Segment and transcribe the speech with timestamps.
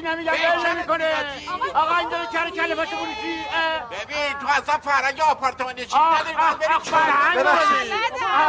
[0.00, 1.14] چی نمیگم ول نمی‌کنه.
[1.74, 3.44] آقا این داره کر کله پاچه فروشی
[3.90, 7.38] ببین تو اصلا فرنگ آپارتمان چی؟ نداری باید بریم فرهنگ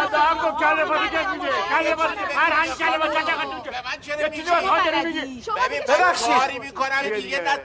[0.03, 4.57] آدم گفت کله پاچه کس میگه کله پاچه فرهنگ کله پاچه چقدر به من چرا
[4.57, 5.43] از میگی.
[5.65, 6.37] ببین ببخشید.
[6.37, 7.59] کاری می‌کنم دیگه دست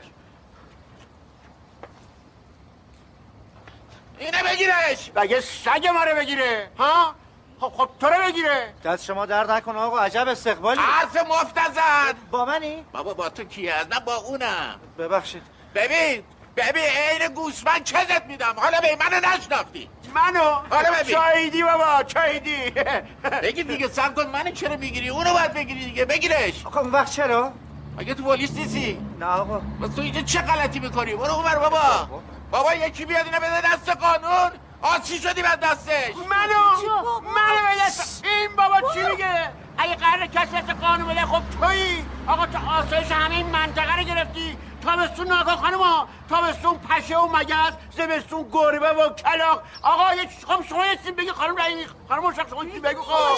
[4.18, 5.10] اینه بگیرش.
[5.10, 7.14] بگه سگ ما رو بگیره؟ ها؟
[7.60, 8.74] خب خب تو رو بگیره.
[8.84, 10.80] دست شما درد نکنه آقا عجب استقبالی.
[10.80, 14.80] حرف مفت نزن با منی؟ بابا با تو کی هست؟ من با اونم.
[14.98, 15.42] ببخشید.
[15.74, 16.22] ببین
[16.56, 18.54] ببین عین گوسفند چزت میدم.
[18.56, 19.88] حالا به منو نشناختی.
[20.14, 20.40] منو؟
[20.70, 21.14] حالا ببین.
[21.16, 22.70] چایدی بابا چایدی
[23.42, 26.66] بگی دیگه سب کن منو چرا می‌گیری؟ اونو باید بگیری دیگه بگیرش.
[26.66, 27.52] آقا اون وقت چرا؟
[27.98, 29.58] مگه تو پلیس نیستی؟ نه آقا.
[29.82, 32.08] بس تو اینجا چه غلطی می‌کنی؟ برو اونور بابا.
[32.50, 34.50] بابا یکی بیاد اینو بده دست قانون.
[34.82, 36.90] آسی شدی بعد دستش؟ منو؟
[37.22, 42.04] منو به دست این بابا چی میگه؟ اگه قرار کسی دست قانون بده خب تویی.
[42.26, 44.56] آقا تو آسایش همه این منطقه رو گرفتی.
[44.82, 49.62] تابستون ناگاه خانم تابستون پشه و مگس زمستون گربه و کلاق.
[49.82, 53.02] آقا یه خب شما یه چیزی بگی خانم رئیس خانم مشرف شما یه چیزی بگو.
[53.02, 53.36] خب.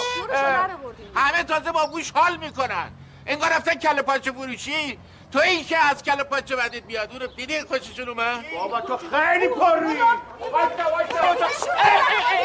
[1.15, 2.91] همه تازه با گوش حال می‌کنن.
[3.25, 4.99] انگار رفتن کله پاچه فروشی.
[5.31, 9.47] تو این که از کله پاچه بدت بیاد اونو دیدی خوششون اومد؟ بابا تو خیلی
[9.47, 10.01] پر روی
[10.51, 11.45] وایسا وایسا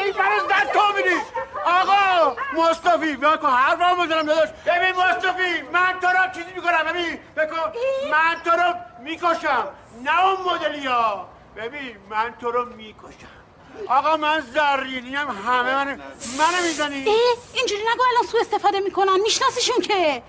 [0.03, 1.15] این برای زد تو میدی.
[1.65, 3.49] آقا مصطفی بیا کن.
[3.49, 4.49] هر راه بزنم داداش.
[4.49, 7.71] ببین مصطفی من تو رو چیزی می‌کنم ببین بکن.
[8.11, 9.67] من تو رو می‌کشم.
[10.03, 13.44] نه اون مدلی ها ببین من تو رو می‌کشم.
[13.87, 15.97] آقا من زرینی هم همه منو
[16.37, 17.05] منو می‌زنی؟
[17.53, 19.19] اینجوری نگو الان سو استفاده می‌کنن.
[19.23, 20.23] میشناسیشون که.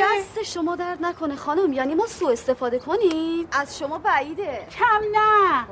[0.00, 1.72] دست شما درد نکنه خانم.
[1.72, 3.48] یعنی ما سوء استفاده کنیم.
[3.52, 4.66] از شما بعیده.
[4.78, 5.66] کم نه.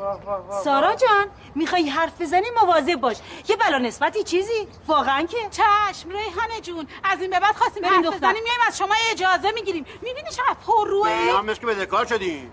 [0.65, 3.17] سارا جان می‌خوای حرف بزنی مواظب باش.
[3.49, 5.37] یه بلا نسبتی چیزی؟ واقعا که.
[5.51, 6.89] چشم ریحانه جون.
[7.05, 8.19] از این به بعد خواستیم بریم حرف دختر.
[8.19, 8.43] بزنیم.
[8.43, 9.87] میایم از شما اجازه می‌گیریم.
[10.03, 12.51] می‌بینی چقدر پر روه؟ که بدهکار شدی.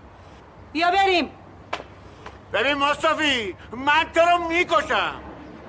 [0.72, 1.30] بیا بریم.
[2.52, 5.20] ببین مصطفی من تو رو می‌کشم.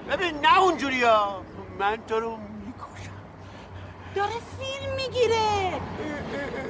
[0.10, 1.44] ببین نه اونجوری ها
[1.80, 3.12] من تو رو می‌کشم.
[4.16, 5.82] داره فیلم می‌گیره.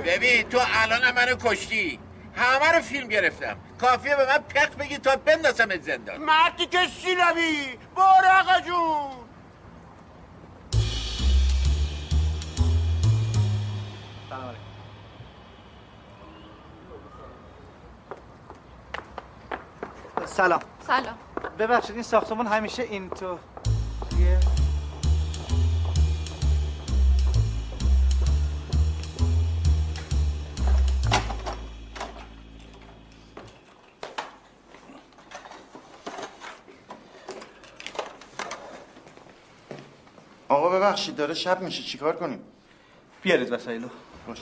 [0.05, 1.99] ببین تو الان منو کشتی.
[2.35, 3.57] همه رو فیلم گرفتم.
[3.81, 6.17] کافیه به من پق بگی تا بندازم زندان.
[6.17, 6.79] مردی که
[7.95, 9.26] برو آقا جون.
[20.25, 20.59] سلام.
[20.87, 21.17] سلام.
[21.59, 23.37] ببخشید این ساختمون همیشه این تو
[24.19, 24.39] یه
[40.49, 42.39] آقا ببخشید داره شب میشه چیکار کنیم؟
[43.21, 43.87] بیارید وسایلو.
[44.27, 44.39] باش.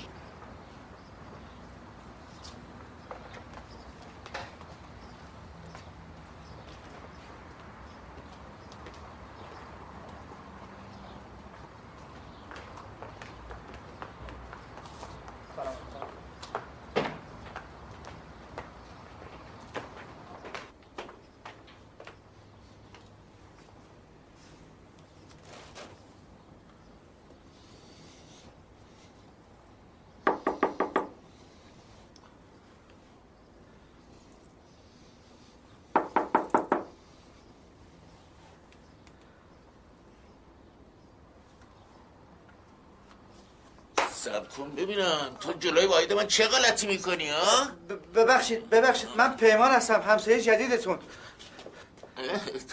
[44.26, 45.38] سب کن ببینم.
[45.40, 47.68] تو جلوی واحد من چه غلطی می‌کنی ها؟
[48.16, 49.10] ببخشید ببخشید.
[49.18, 51.00] من پیمان هستم همسایه جدیدتون.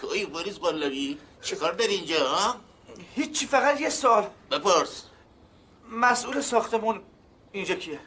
[0.00, 2.56] توی بریز قلبی چه کار داری اینجا ها؟
[3.14, 4.26] هیچی فقط یه سوال.
[4.50, 5.02] بپرس.
[5.90, 7.02] مسئول ساختمون
[7.52, 8.00] اینجا کیه؟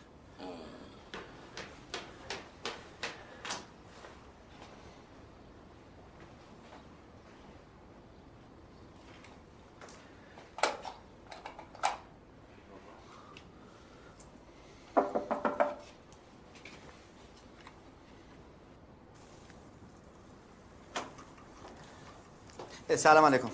[22.96, 23.50] سلام علیکم.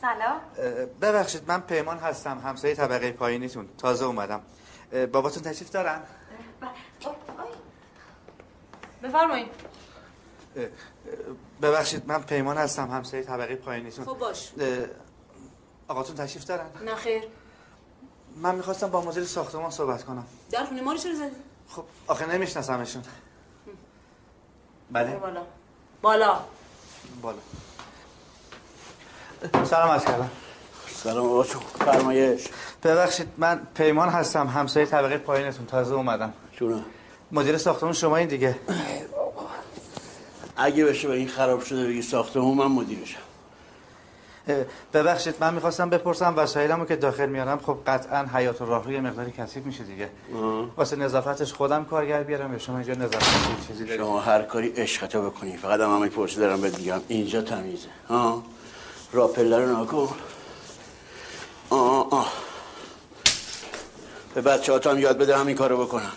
[0.00, 0.40] سلام.
[1.00, 4.40] ببخشید من پیمان هستم همسایه طبقه پایینیتون تازه اومدم.
[5.12, 6.02] باباتون تشریف دارن؟
[9.02, 9.50] بفرمایید
[11.62, 14.04] ببخشید من پیمان هستم همسایه طبقه پایینیتون.
[14.04, 14.52] خب باش.
[15.88, 17.22] آقاتون تشریف دارن؟ نه خیر.
[18.36, 20.26] من می‌خواستم با مدیر ساختمان صحبت کنم.
[20.50, 21.36] در خونه ما رو چرا زدی؟
[21.68, 23.02] خب آخه نمیشناسمشون.
[24.90, 25.42] بله؟ بالا.
[26.02, 26.40] بالا.
[27.22, 27.38] بالا.
[29.64, 30.30] سلام از کردم.
[30.86, 31.62] سلام آقا جون.
[31.78, 32.48] فرمایش.
[32.82, 35.66] ببخشید من پیمان هستم همسایه طبقه پایینتون.
[35.66, 36.32] تازه اومدم.
[36.58, 36.84] جونم.
[37.32, 38.56] مدیر ساختمون شما این دیگه.
[40.56, 43.18] اگه بشه به این خراب شده بگی ساختمون من مدیرشم
[44.92, 49.66] ببخشید من می‌خواستم بپرسم وسایلمو که داخل میارم خب قطعا حیات و راهروی مقداری کثیف
[49.66, 50.08] میشه دیگه.
[50.76, 55.30] واسه نظافتش خودم کارگر بیارم یا شما اینجا نظافت چیزی دارید؟ شما هر کاری عشقتو
[55.30, 55.56] بکنی.
[55.56, 57.00] فقط هم همه پرسی دارم بهت میگم.
[57.08, 57.88] اینجا تمیزه.
[58.08, 58.42] ها
[59.14, 60.08] راپله رو نکن
[61.70, 62.32] آه آه.
[64.34, 66.12] به بچه هم یاد بده همین کارو بکنن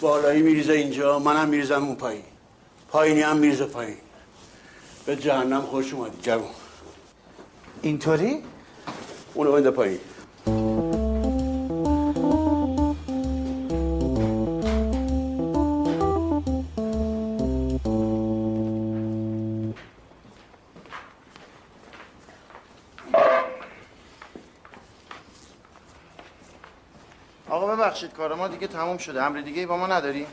[0.00, 2.22] بالایی میریزه اینجا منم میریزم اون پایین.
[2.88, 3.96] پایینی هم میریزه پایین.
[5.06, 6.50] به جهنم خوش اومدی جوون.
[7.82, 8.42] اینطوری؟
[9.34, 10.00] اونو بنده پایین.
[27.92, 29.22] ببخشید کار ما دیگه تموم شده.
[29.22, 30.26] امر دیگه ای با ما نداری؟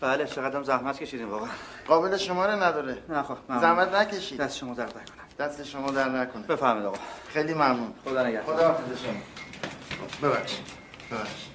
[0.00, 1.48] بله چقدر زحمت کشیدیم واقعا.
[1.86, 2.98] قابل شماره نداره.
[3.08, 3.62] نه خب ممنون.
[3.62, 4.40] زحمت نکشید.
[4.40, 5.46] دست شما درد نکنه.
[5.48, 6.46] دست شما در نکنه.
[6.46, 6.96] بفهمید آقا.
[7.28, 7.94] خیلی ممنون.
[8.04, 8.56] خدا نگهدار.
[8.56, 10.28] خدا حافظ شما.
[10.28, 10.66] ببخشید.
[11.10, 11.54] ببخشید.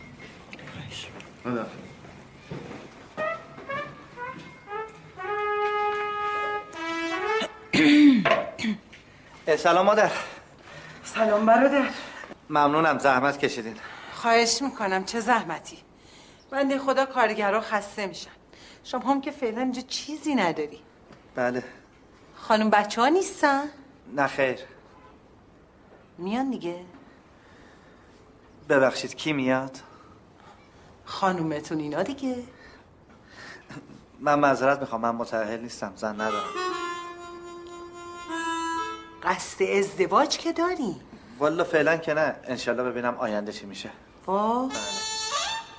[1.43, 1.65] خدا
[9.63, 10.11] سلام مادر.
[11.03, 11.89] سلام برادر.
[12.49, 13.75] ممنونم زحمت کشیدین.
[14.19, 15.77] خواهش می‌کنم چه زحمتی.
[16.49, 18.31] بنده خدا کارگرها خسته میشن.
[18.83, 20.79] شما هم که فعلا اینجا چیزی نداری.
[21.35, 21.63] بله.
[22.35, 23.63] خانم بچه ها نیستن؟
[24.15, 24.59] نه خیر.
[26.17, 26.85] میان دیگه؟
[28.69, 29.79] ببخشید کی میاد؟
[31.05, 32.43] خانومتون اینا دیگه.
[34.19, 36.49] من معذرت می‌خوام من متأهل نیستم زن ندارم.
[39.23, 40.95] قصد ازدواج که داری؟
[41.39, 42.35] والا فعلا که نه.
[42.43, 43.89] انشالله ببینم آینده چی میشه.
[44.29, 44.69] وا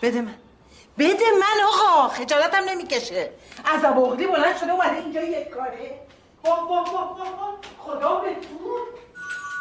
[0.02, 0.34] بده من.
[0.98, 2.08] بده من آقا.
[2.08, 3.30] خجالتم نمی‌کشه.
[3.64, 6.00] از اغلی بلند شده اومده اینجا یک کاره.
[6.44, 7.54] وا وا وا وا وا.
[7.78, 8.78] خدا به تو.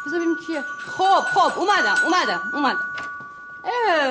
[0.06, 0.62] بذار ببینیم کیه.
[0.96, 2.86] خب خب اومدم اومدم اومدم.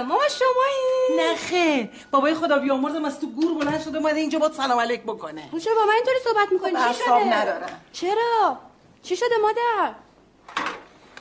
[0.07, 1.17] ماما شمایی.
[1.17, 1.89] نه خیر.
[2.11, 5.49] بابای خدا بیامرزم از تو گور بلند شده اومده اینجا با سلام علیک بکنه.
[5.63, 7.81] چرا با من اینطوری صحبت می‌کنی؟ چی اعصاب شده؟ ندارم.
[7.93, 8.57] چرا؟
[9.03, 9.93] چی شده مادر؟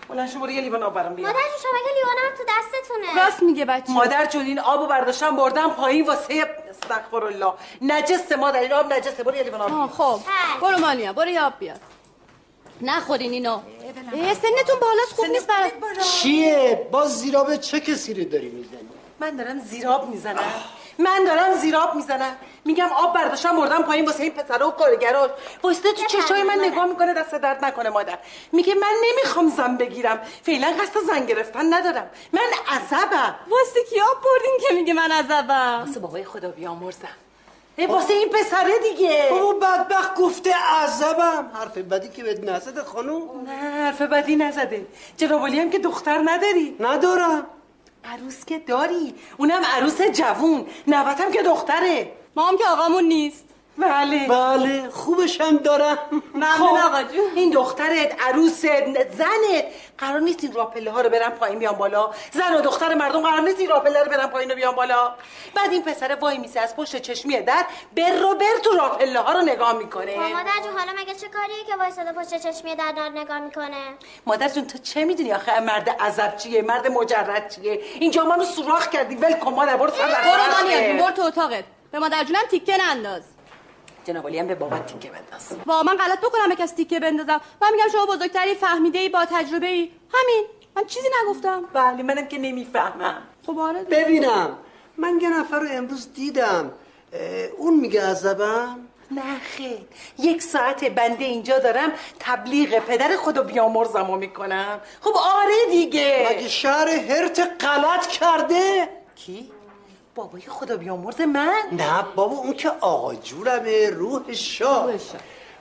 [0.09, 1.33] بلند شو برو یه لیوان آب برام بیار.
[1.33, 3.25] مادر جون شما که لیوانم تو دستتونه.
[3.25, 8.61] راست میگه بچه مادر جون این آبو برداشتم بردم پایین واسه استغفر الله نجسه مادر
[8.61, 9.91] این آب نجسه برو یه لیوان آب.
[9.91, 10.21] خب.
[10.61, 11.77] برو مانیا برو یاب بیار.
[12.81, 13.53] نخورین اینو.
[13.53, 15.73] اه، سنتون بالاست خوب نیست برات.
[16.23, 18.89] چیه؟ باز زیرا چه کسی رو داری می‌زنی؟
[19.21, 20.53] من دارم زیراب می‌زنم.
[20.99, 22.37] من دارم زیراب می‌زنم.
[22.65, 25.31] میگم آب برداشتم بردم پایین واسه این پسرا و کارگراش.
[25.63, 28.19] واسه تو چشای من نگاه می‌کنه دست درد نکنه مادر.
[28.53, 30.21] میگه من نمی‌خوام زن بگیرم.
[30.43, 32.11] فعلا قصد زن گرفتن ندارم.
[32.33, 33.35] من عذبم.
[33.51, 37.09] واسه کی آب بردین که میگه من عذبم؟ واسه بابای خدا بیامرزم.
[37.77, 39.29] ای واسه این پسره دیگه.
[39.31, 41.51] بابا بدبخت گفته عذبم.
[41.55, 44.87] حرف بدی که بهت نزده خانوم نه حرف بدی نزده.
[45.17, 46.77] جناب علی هم که دختر نداری.
[46.81, 47.47] ندارم.
[48.09, 50.67] عروس که داری؟ اونم عروس جوون.
[50.87, 52.13] نوتم که دختره.
[52.37, 53.45] ما هم که آقامون نیست.
[53.79, 54.29] بله.
[54.29, 55.99] بله خوبش هم دارم.
[56.35, 57.31] ممنون آقا جون.
[57.35, 58.67] این دخترت عروست
[59.11, 59.67] زنت.
[59.99, 62.11] قرار نیست این راپله ها رو برن پایین بیان بالا.
[62.33, 65.15] زن و دختر مردم قرار نیست این راپله رو برن پایین و بیان بالا.
[65.55, 67.65] بعد این پسر وای میسه از پشت چشمی در
[67.97, 70.19] بر رو بر تو راپله ها رو نگاه می‌کنه.
[70.19, 73.95] مادر جون حالا مگه چه کاریه که وایساده پشت چشمی در دار نگاه می‌کنه؟
[74.27, 78.89] مادر جون تو چه می‌دونی آخه مرد عذب چیه؟ مرد مجرد چیه؟ اینجا منو سوراخ
[78.89, 79.15] کردی.
[79.15, 80.07] ول کن مادر برو سر
[80.99, 81.65] برو تو اتاقت.
[81.93, 83.23] به مادر جونم تیکه ننداز.
[84.09, 85.65] جناب علی هم به بابت تیکه بنداز.
[85.67, 87.41] با من غلط بکنم کسی تیکه بندازم.
[87.63, 90.45] من میگم شما بزرگتری فهمیده ای با تجربه ای همین.
[90.77, 91.63] من چیزی نگفتم.
[91.73, 93.23] بله منم که نمی‌فهمم.
[93.47, 93.97] خب آره دیگه.
[93.97, 94.59] ببینم.
[94.97, 96.73] من یه نفر رو امروز دیدم.
[97.59, 98.79] اون میگه عذبم.
[99.11, 99.79] نه خیر.
[100.19, 101.93] یک ساعت بنده اینجا دارم.
[102.21, 104.81] تبلیغ پدر خودو بیامرزمو می‌کنم.
[105.01, 106.29] خب آره دیگه.
[106.31, 109.51] مگه شهر هرت غلط کرده؟ کی؟
[110.19, 114.91] بابای خدا بیامرز من؟ نه بابا اون که آقا جورمه روح شاه.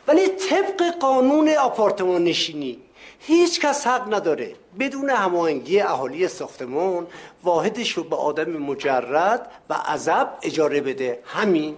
[0.08, 2.80] ولی طبق قانون آپارتمان نشینی
[3.20, 7.08] هیچ کس حق نداره بدون هماهنگی اهالی ساختمان
[7.44, 11.24] واحدش رو به آدم مجرد و عذب اجاره بده.
[11.26, 11.76] همین.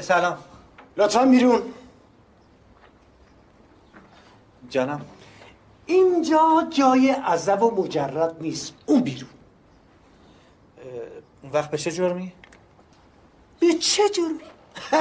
[0.00, 0.38] سلام.
[0.96, 1.62] لطفا بیرون.
[4.70, 5.15] جانم.
[5.86, 9.30] اینجا جای عذب و مجرد نیست اون بیرون
[11.42, 12.32] اون وقت به چه جرمی؟
[13.60, 14.40] به چه جرمی؟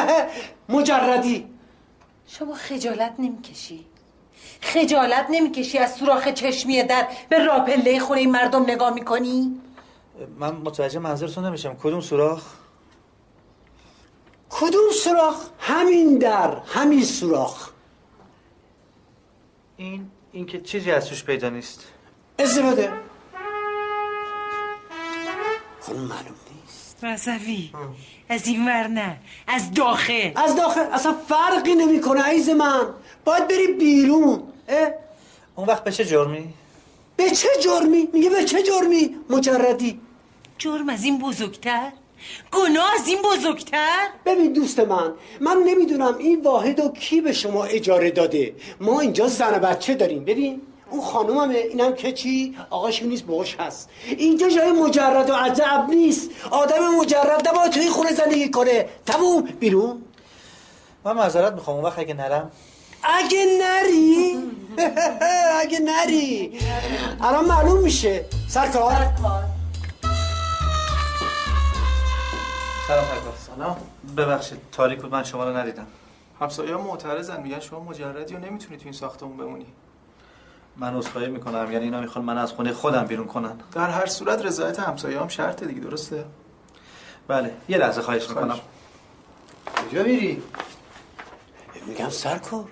[0.70, 1.48] مجردی
[2.28, 3.86] شما خجالت نمی‌کشی؟
[4.62, 9.62] خجالت نمی‌کشی از سوراخ چشمی در به راپله خونه این مردم نگاه می‌کنی؟
[10.40, 12.54] من متوجه منظورتون نمیشم کدوم سوراخ
[14.50, 17.70] کدوم سوراخ همین در همین سوراخ
[19.78, 21.88] این این که چیزی از توش پیدا نیست.
[22.40, 22.94] استفاده
[25.82, 27.04] خانم معلوم نیست.
[27.04, 27.72] رضوی
[28.30, 30.32] از این ور نه از داخل.
[30.36, 32.88] از داخل؟ اصلا فرقی نمی‌کنه عیز من.
[33.26, 34.44] باید بری بیرون.
[34.68, 34.92] اه؟
[35.56, 36.54] اون وقت به چه جرمی؟
[37.18, 40.02] به چه جرمی؟ میگه به چه جرمی؟ مجردی.
[40.58, 41.92] جرم از این بزرگتر؟
[42.52, 47.64] گناه از این بزرگتر؟ ببین دوست من من نمی‌دونم این واحد و کی به شما
[47.64, 48.56] اجاره داده.
[48.80, 50.62] ما اینجا زن و بچه داریم ببین.
[50.90, 53.90] اون خانوممه اینم که چی؟ آقاش نیست باش هست.
[54.18, 56.30] اینجا جای مجرد و عجب نیست.
[56.52, 58.86] آدم مجرد نباید توی خونه زندگی کنه.
[59.06, 59.42] تموم.
[59.42, 60.02] بیرون.
[61.06, 62.52] من معذرت می‌خوام اون وقت اگه نرم.
[63.04, 64.38] اگه نری؟
[65.62, 66.60] اگه نری.
[67.22, 68.26] الان معلوم میشه.
[68.50, 68.92] سرکار.
[72.88, 73.78] سلام
[74.18, 75.88] ببخشید تاریک بود من شما رو ندیدم.
[76.40, 79.66] همسایه‌ها معترضن میگن شما مجردی و نمی‌تونی تو این ساختمون بمونی.
[80.78, 83.60] من عذرخواهی می‌کنم یعنی اینا می‌خوان من از خونه خودم بیرون کنن.
[83.72, 86.26] در هر صورت رضایت همسایه هم شرطه دیگه درسته؟
[87.28, 88.60] بله یه لحظه خواهش می‌کنم.
[89.92, 90.44] کجا میری؟
[91.88, 92.66] میگم سرکار.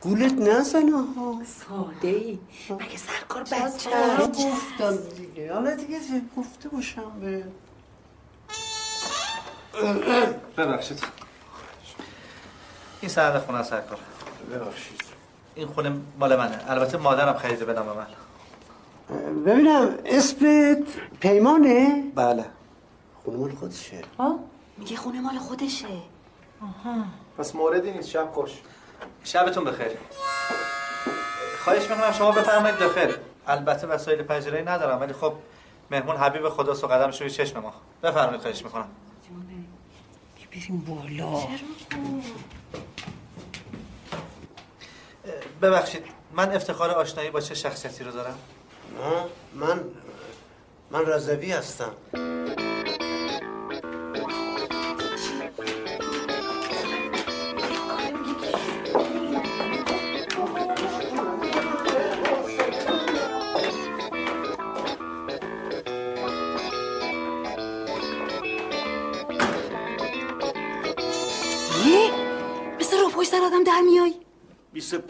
[0.00, 1.42] گولت نزنه ها.
[1.46, 2.38] ساده ای
[2.70, 3.90] مگه سرکار بچه
[4.26, 5.98] گفتم دیگه؟ حالا دیگه
[6.36, 7.44] گفته باشم به
[10.56, 11.04] ببخشید.
[13.00, 13.98] این سند خونه است سرکار.
[14.52, 15.02] ببخشید.
[15.54, 16.60] این خونه مال منه.
[16.68, 18.06] البته مادرم خریده به نام من.
[19.46, 20.84] ببینم اسمت
[21.20, 22.44] پیمانه؟ بله.
[23.24, 24.02] خونه مال خودشه.
[24.18, 24.38] ها؟
[24.78, 25.86] میگه خونه مال خودشه
[27.38, 28.50] پس موردی نیست شب خوش.
[29.24, 29.92] شبتون بخیر.
[31.64, 33.12] خواهش می‌کنم شما بفرمایید داخل
[33.46, 35.32] البته وسایل پذیرایی ندارم ولی خب
[35.90, 37.72] مهمون حبیب خداست و قدمش روی چشم ما.
[38.02, 38.88] بفرمایید خواهش می‌کنم.
[40.52, 41.40] بریم بالا.
[45.62, 48.38] ببخشید من افتخار آشنایی با چه شخصیتی رو دارم؟
[49.54, 49.80] من
[50.90, 51.92] من رضوی هستم.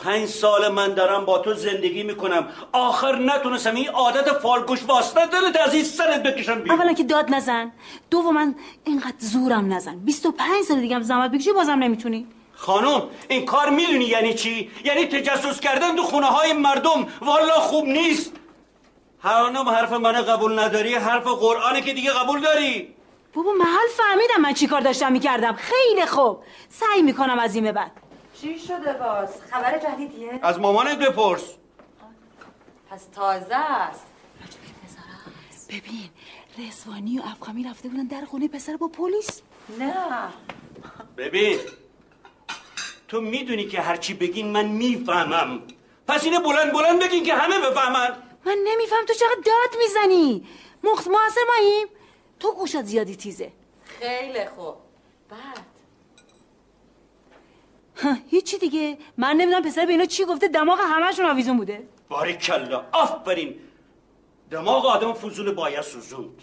[0.02, 2.48] 25 سال من دارم با تو زندگی می‌کنم.
[2.72, 6.80] آخر نتونستم این عادت فالگوش واسطه دلت از این سرت بکشم بیرون.
[6.80, 7.72] اولا که داد نزن.
[8.10, 8.52] دوما
[8.84, 9.98] اینقدر زورم نزن.
[9.98, 12.26] 25 سال دیگه هم زحمت بکشی بازم نمی‌تونی.
[12.54, 17.84] خانم این کار می‌دونی یعنی چی؟ یعنی تجسس کردن تو خونه های مردم والا خوب
[17.84, 18.32] نیست.
[19.22, 22.94] هرانم حرف من قبول نداری؟ حرف قرآنه که دیگه قبول داری؟
[23.34, 25.52] بابا محل فهمیدم من چی کار داشتم می‌کردم.
[25.52, 26.38] خیلی خوب.
[26.68, 28.01] سعی می‌کنم از این به بعد.
[28.42, 31.54] چی شده باز؟ خبر جدیدیه؟ از مامانت بپرس.
[32.90, 34.06] پس تازه است.
[35.68, 36.10] ببین
[36.58, 39.42] رزوانی و افخامی رفته بودن در خونه پسر با پلیس.
[39.78, 39.94] نه.
[41.16, 41.58] ببین
[43.08, 45.62] تو می‌دونی که هرچی بگین من می‌فهمم.
[46.08, 48.16] پس اینه بلند بلند بگین که همه بفهمن.
[48.44, 50.46] من نمیفهم تو چقدر داد می‌زنی.
[50.84, 51.88] مخت موثر ماییم.
[52.40, 53.52] تو گوشت زیادی تیزه.
[53.84, 54.74] خیلی خوب.
[55.30, 55.71] بعد.
[58.30, 58.98] هیچی دیگه.
[59.16, 60.48] من نمی‌دونم پسر به اینا چی گفته.
[60.48, 61.82] دماغ همشون آویزون بوده.
[62.08, 63.54] باریکلا آفرین.
[64.50, 66.42] دماغ آدم فضول باید سوزوند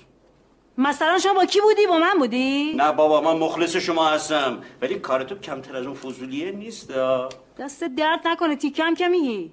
[0.77, 4.63] مثلا شما با کی بودی؟ با من بودی؟ نه بابا من مخلص شما هستم.
[4.81, 6.91] ولی کار تو کمتر از اون فضولیه نیست.
[7.59, 8.55] دست درد نکنه.
[8.55, 9.51] تیکم که میگی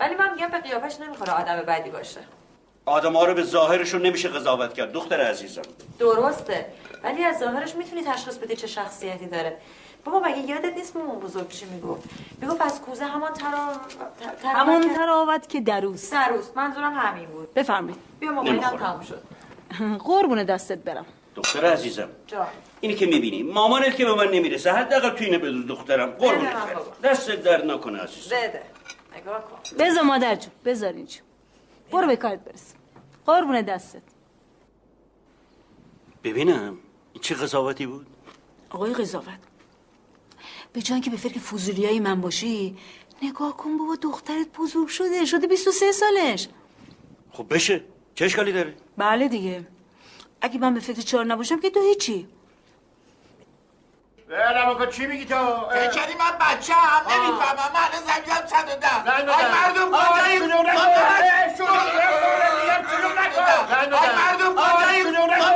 [0.00, 2.20] ولی من میگم به قیافش نمی‌خوره آدم بدی باشه.
[2.86, 4.92] آدم ها رو به ظاهرشون نمیشه قضاوت کرد.
[4.92, 5.62] دختر عزیزم.
[5.98, 6.66] درسته.
[7.04, 9.56] ولی از ظاهرش می‌تونی تشخیص بدی چه شخصیتی داره.
[10.04, 12.08] بابا مگه یادت نیست مامان بزرگ چی می‌گفت؟
[12.40, 17.26] می‌گفت از کوزه همان ترا ت- تراوت همون که- تراوت که دروست دروست منظورم همین
[17.28, 17.54] بود.
[17.54, 17.98] بفرمایید.
[18.20, 18.78] بیا نمی‌خورم.
[18.78, 19.22] تموم شد.
[20.08, 21.06] قربون دستت برم.
[21.34, 22.08] دختر عزیزم.
[22.26, 22.46] جا
[22.80, 26.10] اینی که می‌بینی مامانت که به من نمی‌رسه حداقل تو اینه بدون دخترم.
[26.10, 26.74] قربونت بده من برم.
[26.78, 26.90] بابا.
[27.04, 28.36] دست درد نکنه عزیزم.
[28.36, 28.62] بده.
[29.16, 29.58] نگاه کن.
[29.84, 31.20] بذار مادر جون بذار اینجا
[31.92, 32.74] برو به کارت برس.
[33.26, 34.02] قربون دستت.
[36.24, 36.78] ببینم
[37.12, 38.06] این چه قضاوتی بود؟
[38.70, 39.26] آقای قضاوت
[40.72, 42.76] به جای که به فکر فضولیای من باشی
[43.22, 46.48] نگاه کن بابا دخترت بزرگ شده شده 23 سالش.
[47.32, 47.84] خب بشه
[48.14, 49.66] چه اشکالی داره؟ بله دیگه.
[50.40, 52.28] اگه من به فکر چهار نباشم که تو هیچی.
[54.28, 55.34] برم آقا چی میگی تو؟
[55.70, 57.72] فکر کردی من بچه هم نمی‌فهمم.
[57.74, 59.10] من الان زمینم صد و ده.
[59.12, 59.24] آی.
[59.52, 60.52] مردم کجایی آی بزن.
[64.16, 65.02] مردم کجایی.
[65.16, 65.50] آقا،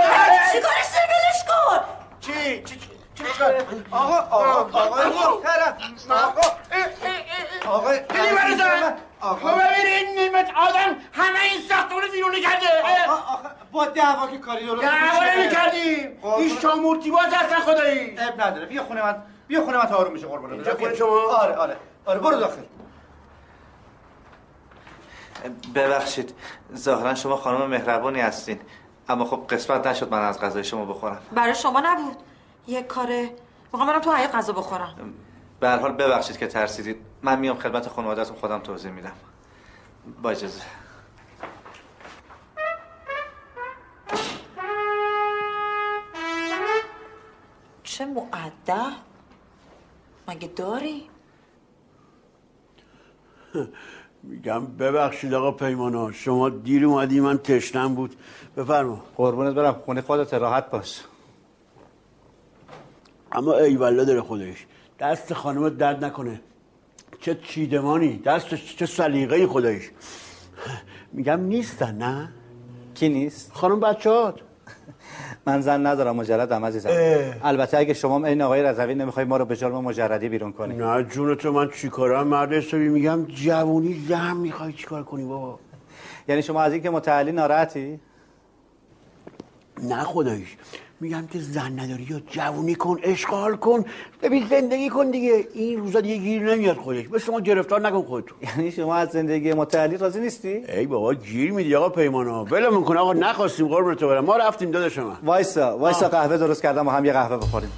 [0.53, 1.79] چیکارش داری ولش کن؟
[2.21, 2.92] چی؟ چی چی؟
[3.91, 5.77] آقا آقا آقا محترم
[6.11, 6.41] آقا
[7.67, 12.67] آقا برای زن تو ببین این نیمت آدم همه این ساختمون ویرونه کرده
[13.73, 15.25] با دعوا که کاری درست دعوا.
[15.37, 16.19] نمی‌کردیم.
[16.39, 20.13] این شامورتی باز هستن خدایی اب نداره بیا خونه من بیا خونه من تا آروم
[20.13, 20.75] میشه قربونت اینجا.
[20.77, 22.63] خونه شما؟ آره آره آره برو داخل
[25.75, 26.35] ببخشید
[26.75, 28.61] ظاهرا شما خانم مهربانی هستین
[29.09, 32.17] اما خب قسمت نشد من از غذای شما بخورم برای شما نبود
[32.67, 33.31] یک کاره
[33.73, 35.15] می‌خوام برم تو حیاط غذا بخورم.
[35.61, 36.97] به هر حال ببخشید که ترسیدید.
[37.23, 39.13] من میام خدمت خانوادهتون خودم توضیح میدم.
[40.23, 40.63] با اجازه.
[47.83, 48.93] چه معدب
[50.29, 51.09] مگه داری؟
[54.23, 58.17] میگم ببخشید آقا پیمانا شما دیر اومدی من تشنم بود.
[58.57, 59.05] بفرما.
[59.17, 59.83] قربونت برم.
[59.85, 61.05] خونه خودت راحت باش.
[63.33, 64.67] اما ای والله داره خودش.
[65.01, 66.41] دست خانمت درد نکنه.
[67.21, 69.91] چه چیدمانی دستش چه سلیقه خودش.
[71.13, 72.29] میگم نیستن نه؟
[72.95, 74.41] کی نیست؟ خانم بچهات
[75.47, 76.91] من زن ندارم مجردم عزیزم.
[77.43, 80.75] البته اگه شما این آقای رضوی نمی‌خوای ما رو به جرم مجردی بیرون کنی.
[80.75, 85.59] نه جون تو من چیکارم مرد حسابی میگم جوونی زن می‌خوای چیکار کنی بابا؟
[86.29, 88.01] یعنی شما از اینکه متعلی ناراحتی؟
[89.83, 90.57] نه خدایش
[91.03, 93.85] میگم که زن نداری یا جوونی کن اشغال کن.
[94.23, 95.47] ببین زندگی کن دیگه.
[95.55, 97.07] این روزا دیگه گیر نمیاد خودش.
[97.07, 101.53] به شما گرفتار نکن خودتو یعنی شما از زندگی متعلی راضی نیستی؟ ای بابا گیر
[101.53, 104.25] میدی آقا پیمانا ولمون کن آقا نخواستیم قربونت برم.
[104.25, 105.17] ما رفتیم داداش من.
[105.25, 107.71] وایسا وایسا قهوه درست کردم و هم یه قهوه بخوریم.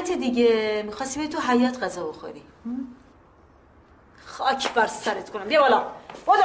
[0.00, 0.82] حیات دیگه.
[0.86, 2.42] می‌خواستی به تو حیات غذا بخوری.
[4.26, 5.44] خاک بر سرت کنم.
[5.44, 5.86] بیا بالا.
[6.26, 6.42] بودو.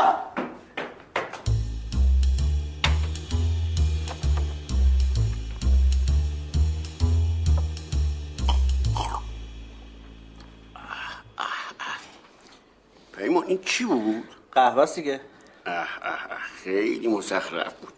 [13.18, 15.22] پیمان این چی بود؟ قهوه دیگه.
[15.66, 17.94] اه اه اه خیلی مسخرف بود.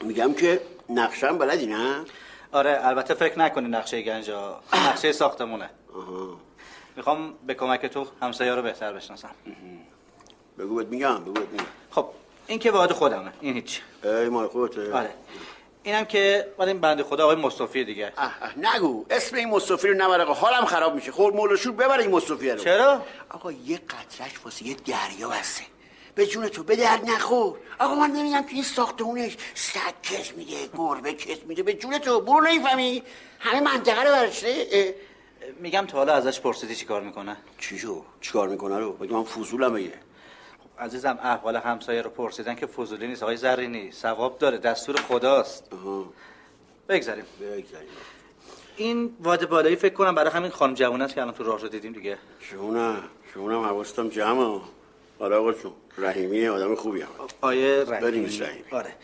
[0.00, 2.04] میگم که نقشم بلدی نه؟
[2.52, 5.70] آره البته فکر نکنی نقشه گنجا نقشه ساختمونه.
[6.96, 9.30] می‌خوام به کمک تو همسایه رو بهتر بشناسم.
[10.58, 11.64] بگو بهت میگم بگو بهت میگم.
[11.90, 12.08] خب
[12.46, 13.80] این که وارد خودمه این هیچ.
[14.04, 15.10] ای مال خودته آره.
[15.82, 18.12] اینم که مال این بنده خدا آقای مصطفی دیگه.
[18.18, 19.06] اه اه نگو.
[19.10, 20.32] اسم این مصطفی رو نبر آقا.
[20.32, 21.12] حالم خراب میشه.
[21.12, 22.58] خور مول و شور ببر این مصطفی رو.
[22.58, 25.64] چرا؟ آقا یه قطرش واسه یه دریا بسته.
[26.18, 27.56] به جون تو به درد نخور.
[27.78, 31.62] آقا من نمی‌دونم که این ساختمونش سگ کس میده گربه کس میده.
[31.62, 33.02] به جون تو برو نمی‌فهمی
[33.38, 34.94] همه منطقه رو برشته
[35.60, 39.14] میگم تا حالا ازش پرسیدی چی کار می‌کنه؟ چی شو؟ چی کار می‌کنه رو؟ بگی
[39.14, 39.92] من فضولم بگه
[40.78, 43.22] عزیزم احوال همسایه رو پرسیدن که فضولی نیست.
[43.22, 44.58] آقای زرینی ثواب داره.
[44.58, 45.64] دستور خداست.
[46.88, 47.24] بگذاریم.
[47.40, 47.88] بگذاریم.
[48.76, 51.68] این واده بالایی فکر کنم برای همین خانم جوونه است که الان تو راه رو
[51.68, 52.18] دیدیم دیگه.
[52.40, 53.02] شونم
[53.34, 54.60] شونم حواستم جمعه.
[55.18, 57.08] آره آقا چون رحیمی آدم خوبی هم.
[57.40, 58.38] آیه رحیمی.
[58.38, 58.64] رحیمی.
[58.70, 58.94] آره.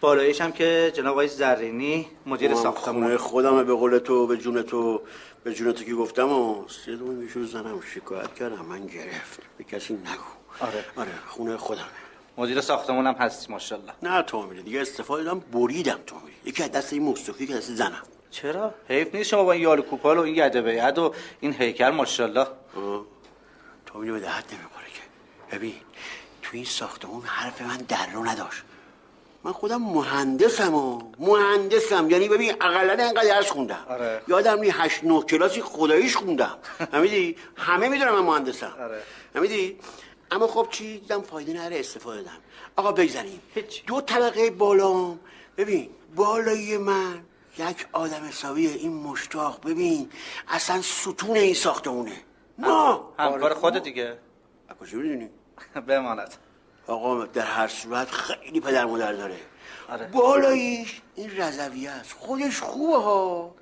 [0.00, 4.36] بالاییش هم که جناب آقای زرینی مدیر من ساختمون خونه خودمه به قول تو به
[4.36, 5.02] جون تو
[5.44, 7.80] به جون تو که گفتم و سه دو میشو زنم.
[7.94, 9.40] شکایت کردم من گرفت.
[9.58, 10.06] به کسی نگو.
[10.60, 10.84] آره.
[10.96, 11.84] آره خونه خودمه.
[12.36, 13.92] مدیر ساختمون هم هستی ماشاءالله.
[14.02, 17.54] نه تو میره دیگه استفاده دادم بریدم تو میره یکی از دست این مصطفی که
[17.54, 18.02] دست زنم.
[18.30, 21.90] چرا؟ حیف نیست شما با این یال کوپال و این گده بیعد و این هیکل
[21.90, 22.46] ماشاءالله.
[23.86, 24.56] تو میره به دهت که
[25.52, 25.74] ببین
[26.42, 28.62] تو این ساختمون حرف من در رو نداشت.
[29.44, 32.10] من خودم مهندسم و مهندسم.
[32.10, 33.86] یعنی ببین اقلا انقدر درس خوندم.
[33.88, 34.22] آره.
[34.28, 36.58] یادم نی هشت نه کلاسی خداییش خوندم.
[36.94, 38.72] همیدی همه می‌دونم من مهندسم.
[38.80, 39.02] آره.
[39.36, 39.78] همیدی
[40.30, 42.38] اما خب چی دیدم فایده نره استفاده دادم
[42.76, 43.40] آقا بگذاریم.
[43.86, 45.20] دو طبقه بالام.
[45.56, 47.24] ببین بالایی من
[47.58, 49.66] یک آدم حسابیه این مشتاق.
[49.66, 50.10] ببین
[50.48, 52.16] اصلا ستون این ساختمونه.
[52.58, 54.18] ما همکار خود دیگه.
[54.80, 55.30] کجا می‌دونی؟
[55.88, 56.34] بماند.
[56.86, 59.36] آقا در هر صورت خیلی پدر مادر داره.
[59.88, 60.06] آره.
[60.06, 62.12] بالاییش این رضویه است.
[62.12, 63.54] خودش خوبه ها.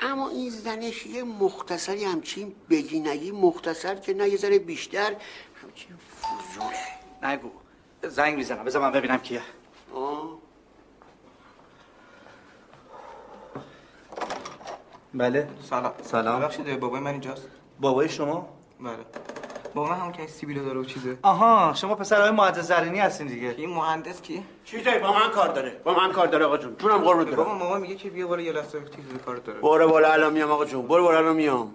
[0.00, 5.16] اما این زنش یه مختصری همچین بگی نگی مختصر که نه یه ذره بیشتر
[5.62, 7.32] همچین فضوله.
[7.32, 7.50] نگو.
[8.02, 8.64] زنگ می‌زنم.
[8.64, 9.42] بذار من ببینم کیه.
[9.94, 10.38] آه.
[15.14, 15.48] بله.
[15.70, 15.92] سلام.
[16.02, 16.40] سلام.
[16.40, 17.48] ببخشید بابای من اینجاست.
[17.80, 18.48] بابای شما؟
[18.80, 18.96] بله.
[19.78, 21.18] بابا من همون که سیبیلو داره و چیزه.
[21.22, 23.54] آها شما پسرهای مهندس زرینی هستین دیگه.
[23.58, 25.80] این مهندس کی؟ چیزایی با من کار داره.
[25.84, 26.76] با من کار داره آقا جون.
[26.76, 27.36] جونم قربونت برم.
[27.36, 29.60] بابا مامان میگه که بیا بالا یه لحظه چیز کار داره.
[29.60, 30.86] برو بالا الان میام آقا جون.
[30.86, 31.74] برو بالا الان میام.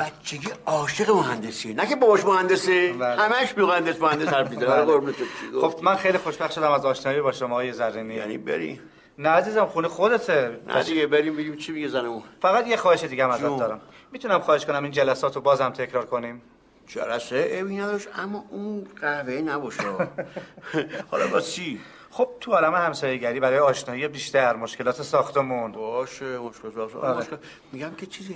[0.00, 4.66] بچگی عاشق مهندسیه نه که باباش مهندسه همش مهندس مهندس حرف می‌زنه.
[4.66, 5.60] قربونت برم.
[5.60, 8.14] خب من خیلی خوشبخت شدم از آشنایی با شما آقای زرینی.
[8.14, 8.80] یعنی بری.
[9.18, 10.60] نه عزیزم خونه خودته.
[10.66, 12.22] نه دیگه بریم بگیم چی میگه زنمون.
[12.42, 13.42] فقط یه خواهش دیگه هم ازت.
[13.42, 13.80] دارم.
[14.12, 16.42] می‌تونم خواهش کنم این جلسات رو بازم تکرار کنیم؟
[16.88, 19.82] جلسه اوی نداشت اما اون قهوه نباشه.
[21.10, 25.72] حالا با چی؟ خب تو عالم همسایه‌گری برای آشنایی بیشتر مشکلات ساختمون.
[25.72, 27.18] باشه باشه آره.
[27.18, 27.36] مشکل
[27.72, 28.34] میگم که چیزه؟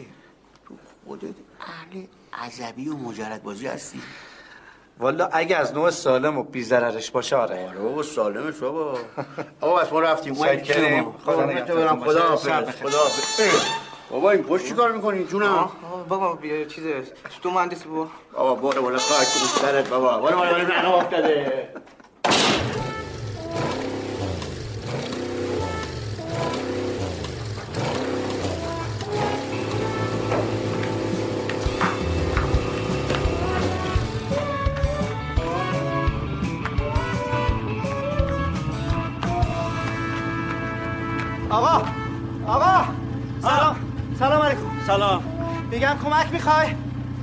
[0.69, 0.75] تو
[1.07, 2.05] خودت اهل
[2.47, 4.03] عذبی و مجرد بازی هستی.
[4.99, 7.69] والا اگه از نوع سالم و بی‌ضررش باشه آره.
[7.69, 8.99] آره بابا سالمش بابا.
[9.61, 10.35] آقا بس ما رفتیم.
[10.35, 11.12] ما شکریم.
[11.12, 12.05] خدا نگهدارتون.
[12.05, 12.49] خدا حافظ.
[12.49, 13.91] خدا حافظ.
[14.12, 15.68] بابا این پشت چی کار می‌کنی جونم
[16.09, 16.85] بابا بیا چیز
[17.42, 21.68] تو مهندسی بابا بابا برو بالا خاک تو سرت بابا برو بالا برو نه افتاده
[45.92, 46.68] میگم کمک می‌خوای؟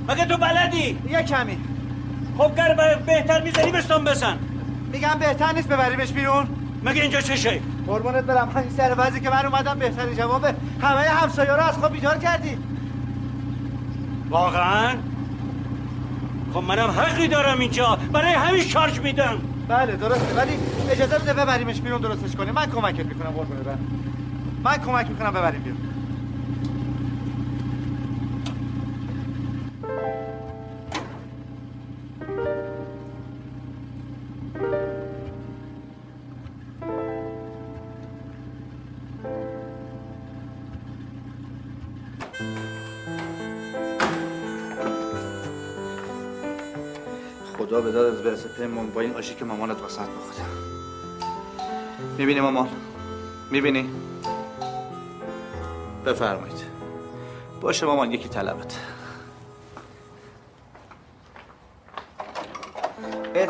[0.08, 1.58] مگه تو بلدی؟ یه کمی.
[2.38, 4.38] خب گر بهتر می‌زنی بستان بزن.
[4.92, 6.46] میگم بهتر نیست ببریمش بیرون.
[6.84, 8.56] مگه اینجا چشه قربونت برم.
[8.56, 10.54] این سر وضعی که من اومدم بهترین جوابه.
[10.82, 12.58] همه همسایه رو از خواب بیدار کردی.
[14.30, 14.96] واقعا؟
[16.54, 17.98] خب منم حقی دارم اینجا.
[18.12, 19.38] برای همین شارژ میدم.
[19.68, 20.34] بله درسته.
[20.36, 20.52] ولی
[20.90, 22.54] اجازه بده ببریمش بیرون درستش کنیم.
[22.54, 23.78] من کمکت می‌کنم قربونت برم.
[24.64, 25.79] من کمک می‌کنم ببریم بیرون.
[48.60, 50.46] پیمون با این آشی که مامانت وسط بخوره
[52.18, 52.68] می‌بینی مامان؟
[53.50, 53.90] می‌بینی؟
[56.06, 56.56] بفرمایید.
[57.60, 58.78] باشه مامان یکی طلبت.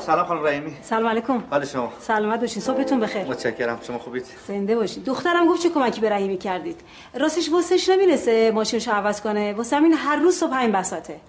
[0.00, 0.76] سلام خانم رحیمی.
[0.82, 1.42] سلام علیکم.
[1.50, 1.92] حال شما.
[2.00, 2.62] سلامت باشین.
[2.62, 3.24] صبحتون بخیر.
[3.24, 3.78] متشکرم.
[3.82, 5.02] شما خوبید زنده باشین.
[5.02, 6.80] دخترم گفت چه کمکی به رحیمی کردید.
[7.14, 9.52] راستش واسش نمی‌رسه ماشینش عوض کنه.
[9.52, 11.20] واسه همین هر روز صبح همین بساته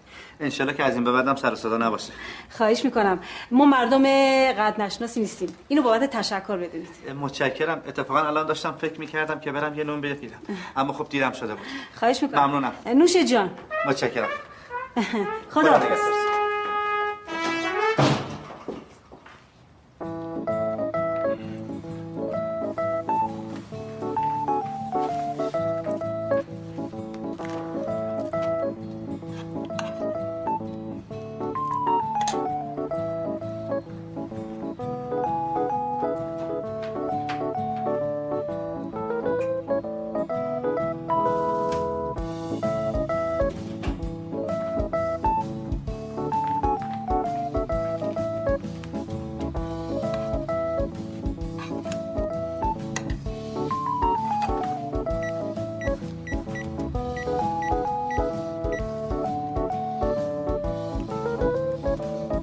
[0.42, 2.14] انشالله که از این به بعدم سر صدا نباشه.
[2.50, 3.20] خواهش می‌کنم.
[3.52, 4.04] ما مردم
[4.54, 5.56] قد نشناسی نیستیم.
[5.68, 6.90] اینو بابت تشکر بدونید.
[7.22, 7.82] متشکرم.
[7.88, 10.40] اتفاقا الان داشتم فکر می‌کردم که برم یه نون بگیرم
[10.76, 11.66] اما خب دیرم شده بود.
[11.96, 12.46] خواهش می‌کنم.
[12.46, 12.74] ممنونم.
[12.86, 13.50] نوش جان.
[13.88, 14.30] متشکرم.
[15.54, 16.31] خدا خدا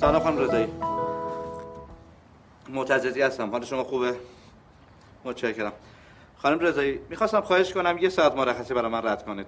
[0.08, 0.72] سلام خانم رضایی.
[2.68, 3.50] معتزدی هستم.
[3.50, 4.16] حال شما خوبه؟
[5.24, 5.72] متشکرم.
[6.36, 9.46] خانم رضایی می‌خواستم خواهش کنم یه ساعت مرخصی برای من رد کنید.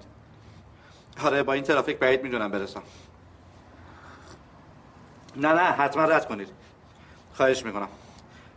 [1.23, 2.81] آره با این ترافیک بعید می‌دونم برسم.
[5.35, 6.49] نه نه حتما رد کنید.
[7.33, 7.89] خواهش می‌کنم.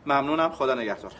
[0.07, 1.13] ممنونم خدا نگهدار.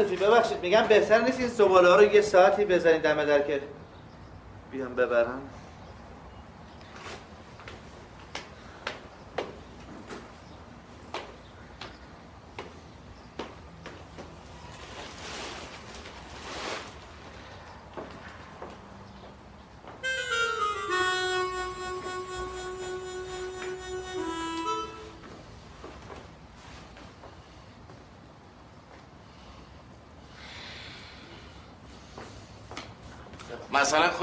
[0.00, 3.60] مصطفی ببخشید میگم بهتر نیست این زباله رو یه ساعتی بزنید دم در که
[4.72, 5.40] بیام ببرم.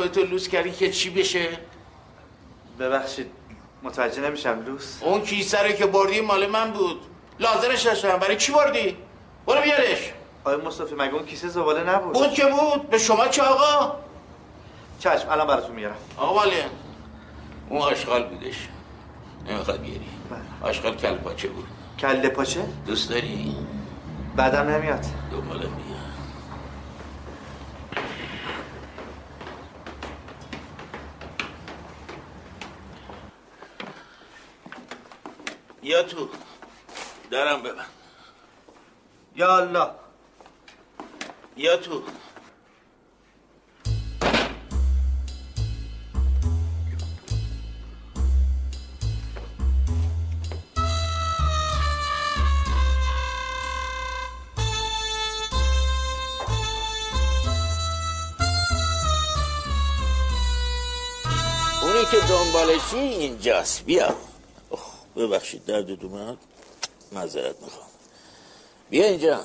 [0.03, 1.47] خودتو لوس کردی که چی بشه؟
[2.79, 3.31] ببخشید
[3.83, 5.03] متوجه نمیشم لوس.
[5.03, 7.01] اون کیسه رو که بردی مال من بود.
[7.39, 8.97] لازمش داشتم برای چی بردی؟
[9.45, 10.13] برو بیارش.
[10.43, 12.89] آقای مصطفی مگه اون کیسه زباله نبود؟ بود که بود.
[12.89, 13.95] به شما چه آقا؟
[14.99, 15.95] چشم الان براتون میارم.
[16.17, 16.65] آقا ماله
[17.69, 18.67] اون آشغال بودش.
[19.47, 20.07] نمی‌خواد بیاری.
[20.61, 21.67] آشغال کل پاچه بود.
[21.99, 23.55] کله پاچه؟ دوست داری؟
[24.35, 25.05] بعدم نمیاد.
[25.31, 25.71] دنبالم
[36.03, 36.29] بیا تو.
[37.31, 37.85] درم ببند
[39.35, 39.89] یا الله.
[41.57, 42.03] یا تو.
[61.81, 63.85] اونی که دنبالشی اینجاست.
[63.85, 64.32] بیا.
[65.15, 66.37] ببخشید درد اومد؟
[67.11, 67.87] معذرت می‌خوام.
[68.89, 69.39] بیا اینجا.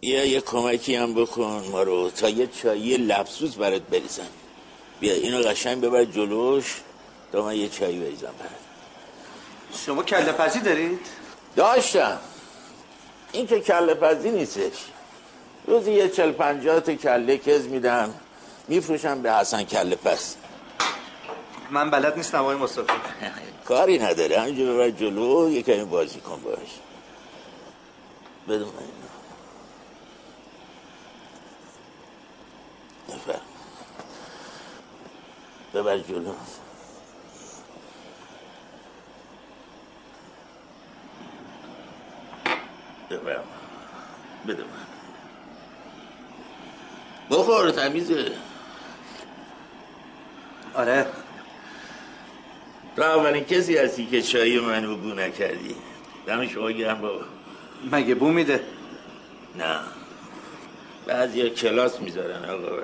[0.00, 4.28] بیا یه کمکی هم بکن ما رو تا یه چایی لبسوز برات بریزم.
[5.00, 6.80] بیا اینو قشنگ ببر جلوش.
[7.32, 8.52] تا من یه چایی بریزم برات.
[9.86, 11.00] شما کله پزی دارید؟
[11.56, 12.18] داشتم.
[13.32, 14.72] این که کله پزی نیستش.
[15.66, 18.14] روزی یه چل پنجاه تا کله کز میدم.
[18.68, 19.96] میفروشم به حسن کله
[21.72, 22.92] من بلد نیستم آقای مصطفی.
[23.64, 24.40] کاری نداره.
[24.40, 26.78] همینجا ببر جلو یه کمی بازی کن باش.
[28.48, 28.72] بدون.
[33.08, 33.40] بفرم
[35.74, 36.34] ببر جلو.
[43.10, 43.44] ببرم
[44.48, 44.86] بده من
[47.30, 48.32] بخور تمیزه.
[50.74, 51.06] آره.
[52.96, 55.76] تو اولین کسی هستی که چای منو بو نکردی؟
[56.26, 57.20] دم شما گرم بابا.
[57.92, 58.60] مگه بو میده؟
[59.58, 59.78] نه.
[61.06, 62.82] بعضی کلاس می‌ذارن آقا.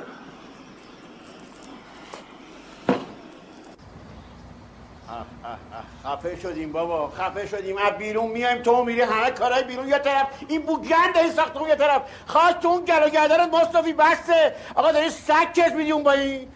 [6.04, 7.78] خفه شدیم بابا خفه شدیم.
[7.78, 9.88] از بیرون میایم تو میری همه کارهای بیرون.
[9.88, 12.02] یه طرف این بوگند این ساختمون یه طرف.
[12.26, 14.54] خواست تو اون گلو گردنت مصطفی بسته.
[14.74, 16.48] آقا داری سگ کس میدی اون با این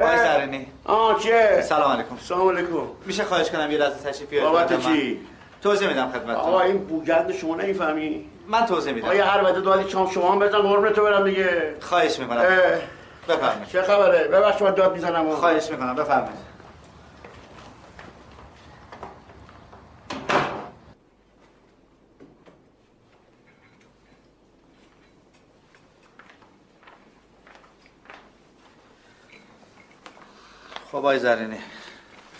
[0.00, 2.16] آقای زرینی آه چیه سلام علیکم.
[2.20, 2.72] سلام علیکم.
[3.06, 5.20] میشه خواهش کنم یه لحظه تشریف بیارید بابت؟ چی؟
[5.62, 6.34] توضیح میدم خدمتتون.
[6.34, 9.08] آقا این بوگند شما نمی‌فهمی؟ من توضیح میدم.
[9.08, 11.74] آیا هر وقت دادی چام شما هم بزن قربون تو برم دیگه.
[11.80, 12.42] خواهش می‌کنم.
[13.28, 13.68] بفرمایید.
[13.72, 15.30] چه خبره؟ ببخش من داد می‌زنم.
[15.30, 15.94] خواهش می‌کنم.
[15.94, 16.49] بفرمایید.
[31.00, 31.58] خب آقای زرینی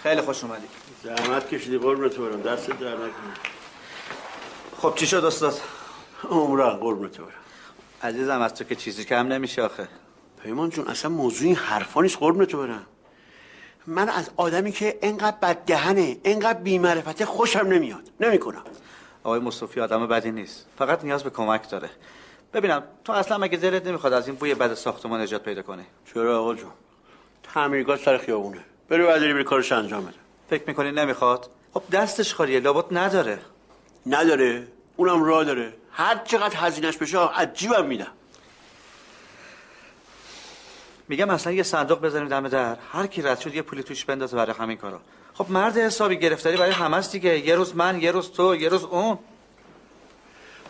[0.03, 0.66] خیلی خوش اومدی.
[1.05, 2.42] زحمت کشیدی قربونت برم.
[2.42, 3.11] دست در نکنه.
[4.77, 5.61] خب چی شد استاد؟
[6.31, 7.29] عمران قربونت برم.
[8.03, 9.88] عزیزم از تو که چیزی کم نمیشه آخه.
[10.42, 12.87] پیمان جون اصلا موضوع این حرفا نیست قربونت برم.
[13.87, 18.11] من از آدمی که انقدر بددهنه انقدر بیمعرفته خوشم نمیاد.
[18.20, 18.62] نمی‌کنم.
[19.25, 20.66] آقای مصطفی آدم بدی نیست.
[20.79, 21.90] فقط نیاز به کمک داره.
[22.55, 26.40] ببینم تو اصلا مگه دلت نمی‌خواد از این بوی بد ساختمان نجات پیدا کنی؟ چرا
[26.40, 26.70] آقا جون؟
[27.54, 28.60] تعمیرگاه سر خیابونه.
[28.88, 30.14] بری برداری بری کارش انجام بده.
[30.50, 33.38] فکر می‌کنی نمی‌خواد؟ خب دستش خالیه لابد نداره.
[34.06, 34.66] نداره.
[34.96, 35.74] اونم راه داره.
[35.92, 38.12] هر چقدر هزینش بشه از جیبم میدم.
[41.08, 42.76] میگم اصلا یه صندوق بزنیم دم در.
[42.92, 45.00] هر کی رد شد یه پولی توش بندازه برای همین کارا.
[45.34, 47.38] خب مرد حسابی گرفتاری برای همه است دیگه.
[47.38, 49.18] یه روز من یه روز تو یه روز اون.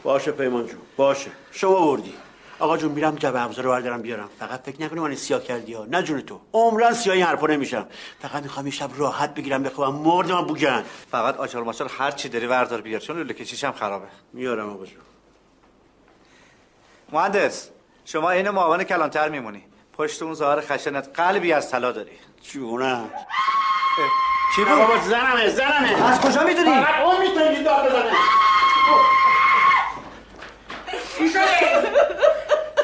[0.02, 1.30] باشه پیمان جون باشه.
[1.52, 2.14] شما بردی.
[2.60, 4.28] آقا جون میرم جبه ابزار رو بردارم بیارم.
[4.38, 5.84] فقط فکر نکنی من سیاه کردی ها.
[5.84, 6.40] نه جون تو.
[6.52, 7.86] عمرن سیاه این حرفا نمیشم
[8.22, 10.84] فقط می‌خوام یه شب راحت بگیرم بخوام مردم بوگن.
[11.10, 13.00] فقط آچار ماچار هر چی داری وردار بیار.
[13.00, 14.06] چون لوله کشیش هم خرابه.
[14.32, 14.98] میارم آقا جون.
[17.12, 17.68] مهندس
[18.04, 19.64] شما این معاون کلانتر میمونی.
[19.98, 22.18] پشت اون ظاهر خشنت قلبی از طلا داری.
[22.42, 23.10] جونم
[24.56, 26.10] چی بود؟ بابا زنمه زنمه.
[26.10, 28.12] از کجا می‌دونی؟ فقط اون می‌تونی داد بزنه.
[31.18, 32.39] چی شده؟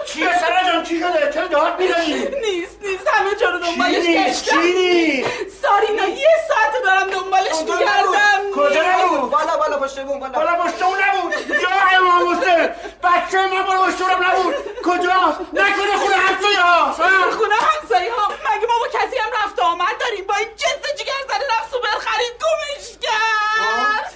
[0.07, 3.09] چیه سرا جان؟ چی شده؟ چرا داد می‌زنی؟ نیست نیست.
[3.09, 4.63] همه جا رو دنبالش؟ گشتم.
[4.63, 8.51] چی نیست؟ سارینا یه ساعت دارم دنبالش میگردم.
[8.57, 11.51] کجا نبود؟ بالا بالا پشت بون بالا بالا پشت اون نبود.
[11.51, 12.69] یا امام حسین
[13.03, 14.55] بچه من بالا پشت اونم نبود.
[14.85, 16.93] کجاست؟ نکنه خونه همسایه ها؟
[17.39, 20.95] خونه همسایه ها مگه ما با کسی هم رفت و آمد؟ داریم با این جنس
[20.99, 24.13] جگر زده رفت سوپر خرید گمش کرد.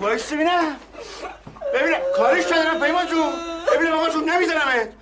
[0.00, 0.76] وایسی ببینم
[1.74, 3.32] ببینم کارش ندارم پیمان جون
[3.74, 4.92] ببینم آقا جون نمیزنمت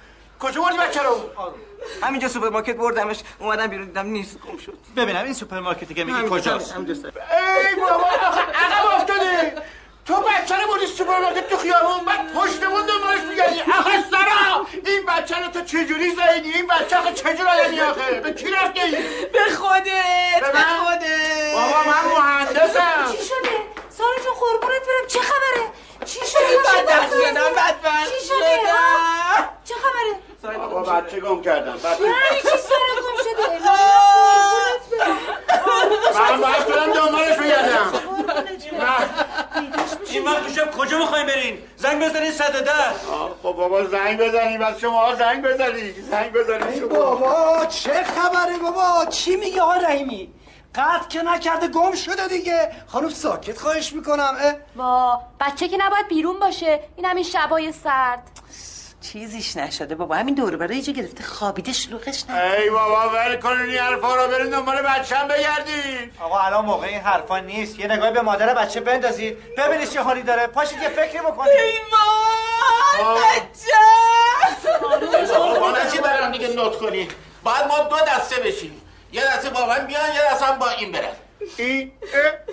[0.40, 1.30] کجا بردی بچه رو
[2.02, 6.76] همینجا سوپرمارکت بردمش اومدم بیرون دیدم نیست گم شد ببینم این سوپرمارکتی که میگی کجاست
[6.76, 9.60] ای بابا آخه عقب افتادی
[10.04, 15.36] تو بچه رو بردی سوپرمارکت تو خیابون بعد پشتمون دنبالش میگردی آخه سارا این بچه
[15.44, 18.80] رو تو چجوری زایدی این بچه آخه چجور آدمی آخه به کی رفتی
[19.32, 23.50] به خودت به؟ خودت بابا من مهندسم چی شده؟
[23.98, 25.06] سارا جون قربونت برم.
[25.08, 25.62] چه خبره؟
[26.04, 31.72] چی شده؟ بدبخت شدم بدبخت چی شده؟ ها؟ چه خبره؟ بابا بچه گم کردم.
[31.76, 33.46] بچه یعنی چی سارا گم شده؟
[36.18, 37.92] من باید برم دنبالش بگردم.
[40.10, 42.72] این وقت تو شب کجا می‌خوایم برین؟ زنگ بزنین صد ده.
[43.42, 46.88] خب بابا زنگ بزنی بس شما زنگ بزنی زنگ بزنی شما.
[46.88, 50.32] بابا چه خبره بابا؟ چی میگه آقا رحیمی؟
[50.76, 52.72] قطع که نکرده گم شده دیگه.
[52.86, 56.80] خانم ساکت خواهش می‌کنم اه؟ با بچه که نباید بیرون باشه.
[56.96, 58.22] این همین شبای سرد.
[59.00, 63.60] چیزیش نشده بابا همین دور برای یه گرفته خوابیده شلوغش نه ای بابا ول کنین
[63.60, 67.78] این حرفا رو برین دنبال بچم بگردین آقا الان موقع این حرفا نیست.
[67.78, 69.54] یه نگاهی به مادر بچه بندازید.
[69.58, 70.46] ببینید چه حالی داره.
[70.46, 71.52] پاشید یه فکری بکنید.
[75.38, 77.08] بابا چی برام دیگه نوت کنی؟
[77.44, 78.82] باید ما دو دسته بشیم.
[79.12, 81.12] یه دسته با من بیان یه دسته با این برن.
[81.56, 81.92] این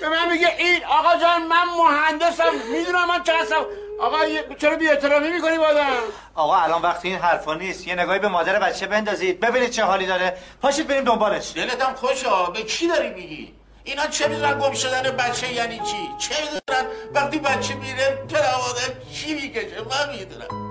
[0.01, 3.65] به من میگه این آقا جان من مهندسم می‌دونم من چه هستم.
[4.01, 5.87] آقا یه- چرا بی احترامی می‌کنی بادم
[6.35, 7.87] آقا الان وقتی این حرفا نیست.
[7.87, 9.39] یه نگاهی به مادر بچه بندازید.
[9.39, 10.37] ببینید چه حالی داره.
[10.61, 11.53] پاشید بریم دنبالش.
[11.55, 16.35] دلتم خوشا به کی داری میگی؟ اینا چه می‌دونن گم شدن بچه یعنی چی؟ چه
[16.43, 20.63] می‌دونن؟ وقتی بچه میره پدر مادر چی می‌کشه من می‌دونم.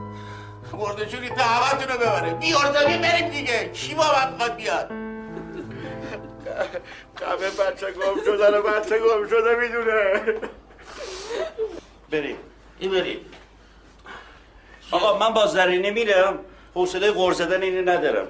[0.73, 2.35] مردشونی دعوتون رو ببره.
[2.35, 3.69] بیارزمی بریم دیگه.
[3.69, 5.12] کی با من می‌خواد بیاد؟
[7.27, 10.23] همه بچه گم شدن و بچه گم شده می‌دونه.
[12.11, 12.37] بریم.
[12.79, 13.21] این بریم.
[14.91, 16.39] آقا من با زرینه میرم.
[16.75, 18.29] حوصله غور زدن اینو ندارم.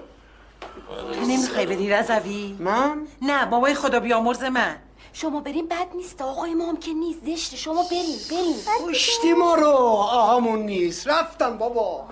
[1.13, 4.77] تو نمی‌خوای بری رضوی؟ من؟ نه بابای خدا بیامرز من.
[5.13, 6.23] شما بریم بد نیست.
[6.23, 7.21] آقای ما هم که نیست.
[7.27, 7.57] زشته.
[7.57, 8.89] شما بریم بریم.
[8.89, 9.67] پشتی ما رو.
[9.67, 11.09] آقامون نیست.
[11.09, 12.05] رفتم بابا.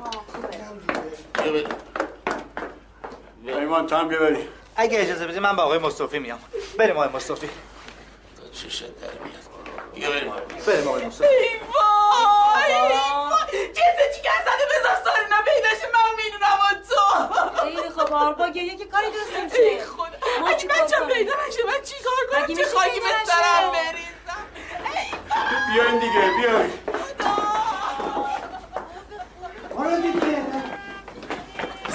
[1.43, 1.69] بیا بریم.
[3.45, 4.49] ایمان تو هم بیا بریم.
[4.81, 6.39] اگه اجازه بدید من با آقای مصطفی میام.
[6.79, 7.51] بریم آقای مصطفی.
[8.53, 9.45] چشت در میاد؟
[9.95, 10.33] بیا بریم
[10.67, 11.25] بریم آقای مصطفی.
[11.25, 12.75] وای
[13.73, 17.03] جنسه چی زده بذار سارینا پیداشه من می‌دونم و تو.
[17.63, 20.47] خیلی خب آربا گریه که کاری درست نمیشه ای خدا.
[20.49, 24.45] اگه بچم پیدا نشه من چی کار کنم چه خاکی به؟ سرم بریزم؟
[25.75, 26.71] بیاین دیگه بیاین.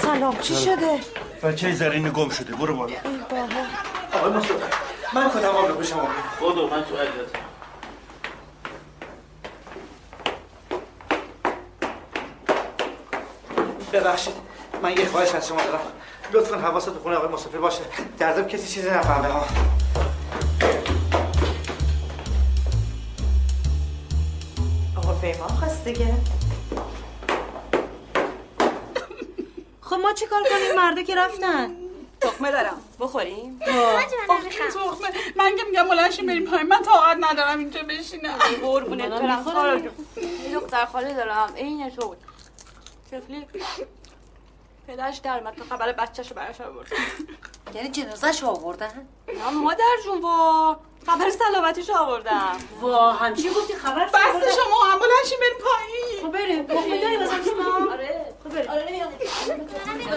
[0.06, 1.00] سلام چی شده؟
[1.42, 2.96] بچه زرینه گم شده برو بالا.
[4.12, 4.54] آقای مصطفی
[5.14, 7.30] من کدام آب رو به شما من تو عجلت
[13.92, 14.34] ببخشید
[14.82, 15.80] من یه خواهش از شما دارم.
[16.32, 17.82] لطفا حواست تو خونه آقای مصطفی باشه.
[18.18, 19.28] در ضمن کسی چیزی نفهمه.
[19.28, 19.46] ها
[24.96, 26.14] آقا پیمان خواست دیگه.
[29.90, 31.76] خب ما چیکار کنیم؟ مردا که رفتن.
[32.20, 32.82] تخمه دارم.
[33.00, 35.08] بخوریم؟ تخمه.
[35.36, 36.66] من که میگم بلنشیم بریم پایین.
[36.66, 38.38] من طاقت ندارم اینجا بشینم.
[38.62, 39.84] قربونت برم.
[40.42, 41.52] یه دختر خاله دارم.
[41.56, 42.14] عین تو.
[43.10, 43.46] طفلی
[44.88, 46.92] پدرش در اومد تا خبر بچه‌شو براش آورد.
[47.74, 50.76] یعنی جنازه‌ش آوردن؟ نه مادر جون وا.
[51.06, 52.56] خبر سلامتیش آوردم.
[52.80, 56.22] وا همچین گفتی خبر بس شما هم بلنشیم بریم پایین.
[56.22, 59.18] خب بریم تخمه داری واسه ما آره خب بریم آره نمیام واه
[59.48, 60.15] واه واه واه واه.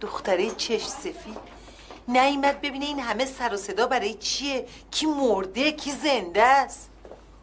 [0.00, 1.38] دختره چش سفید
[2.08, 6.90] نیومد ببینه این همه سر و صدا برای چیه؟ کی مرده؟ کی زنده است؟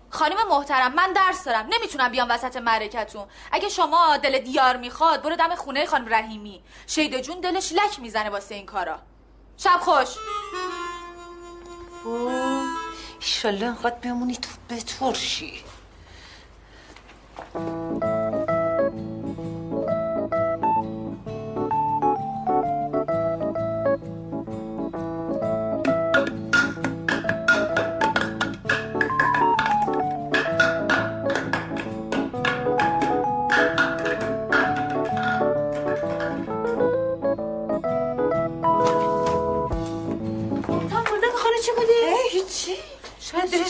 [0.10, 1.68] خانم محترم من درس دارم.
[1.70, 6.64] نمی‌تونم بیام وسط معرکتون اگه شما دل دیار می‌خواد برو دم خونه خانم رحیمی.
[6.88, 9.00] شیده جون دلش لک می‌زنه واسه این کارا.
[9.58, 10.08] شب خوش.
[13.26, 15.54] ایشالله انقدر بمونی تو بترشی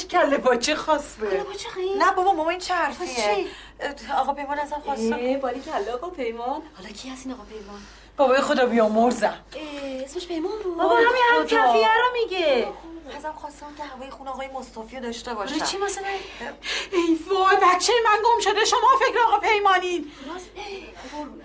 [0.07, 3.45] کله باچه خواسته باچه خیلی؟ نه بابا ماما این چه حرفیه؟
[4.17, 6.61] آقا پیمان ازم خواستم اه باری کلا آقا پیمان.
[6.77, 7.81] حالا کی هست این آقا پیمان؟
[8.17, 9.39] بابای خدا بیامرزم.
[9.55, 10.77] اه اسمش پیمان بود.
[10.77, 11.45] بابا همین هم.
[11.45, 12.67] کفیه رو میگه.
[13.17, 15.59] ازم خواستم که هوای خونه آقای مصطفی رو داشته باشم.
[15.65, 16.07] چی مثلا؟
[16.91, 18.65] ای وای بچه من گم شده.
[18.65, 20.11] شما فکر آقا پیمانین.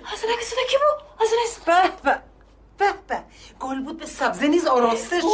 [0.05, 1.37] حسن اگه صدا کی بود؟ حسن
[1.67, 2.23] به به.
[2.81, 3.23] به به.
[3.61, 5.27] گل بود به سبزه نیز آراسته شد.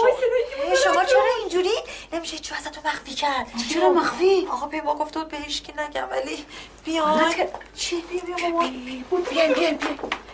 [0.85, 1.77] شما چرا اینجوری؟
[2.13, 3.47] نمیشه چو ازتون مخفی کرد.
[3.73, 6.45] چرا مخفی؟ آقا پیما گفته بود به هیچکی نگم ولی
[6.85, 7.59] بیا غلط کرد.
[7.75, 8.71] چی؟ بیا بیا مامان
[9.31, 9.79] بیاین بیاین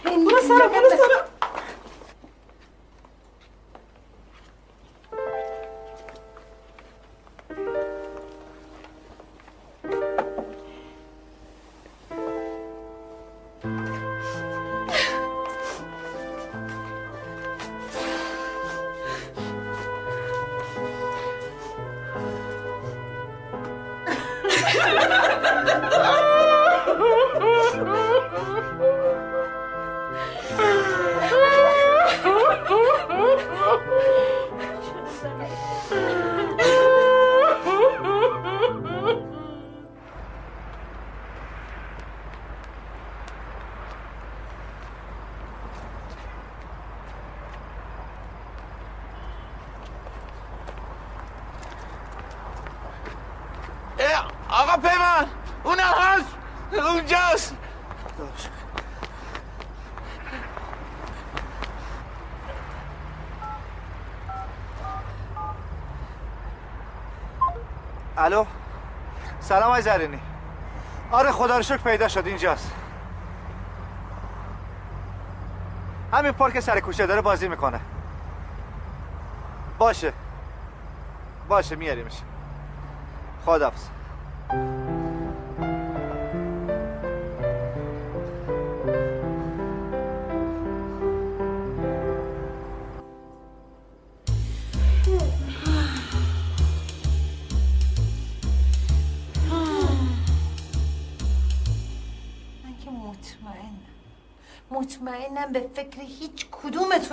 [0.04, 1.41] بیاین برو
[54.52, 55.26] آقا پیمان
[55.64, 56.34] اون هست؟
[56.72, 57.56] اونجاست.
[68.16, 68.46] الو؟
[69.40, 70.20] سلام آقای زرینی.
[71.12, 72.72] آره خدا رو شکر پیدا شد اینجاست.
[76.12, 77.80] همین پارک سر کوچه داره بازی می‌کنه.
[79.78, 80.12] باشه.
[81.48, 82.22] باشه میاریمش.
[83.46, 84.01] خداحافظ.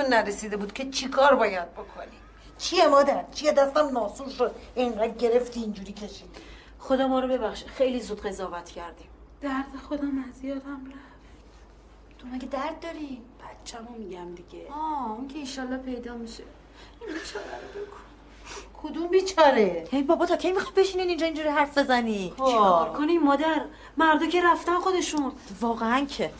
[0.09, 2.17] نرسیده بود که چیکار باید بکنی؟
[2.57, 6.29] چیه مادر؟ چیه دستم ناسور شد؟ اینقدر گرفتی اینجوری کشیدی؟
[6.79, 9.07] خدا ما رو ببخشه خیلی زود قضاوت کردیم.
[9.41, 11.19] درد خودم از یادم رفت.
[12.19, 13.21] تو مگه درد داری؟
[13.63, 14.67] بچه‌مو میگم دیگه.
[14.71, 16.43] آه اون که ایشالله پیدا میشه.
[18.83, 23.61] کدوم بیچاره؟ هی بابا تا کی می‌خوای بشینین اینجا اینجوری حرف بزنی؟ چیکار کنیم مادر؟
[23.97, 25.31] مردا که رفتن خودشون.
[25.61, 26.31] واقعا که.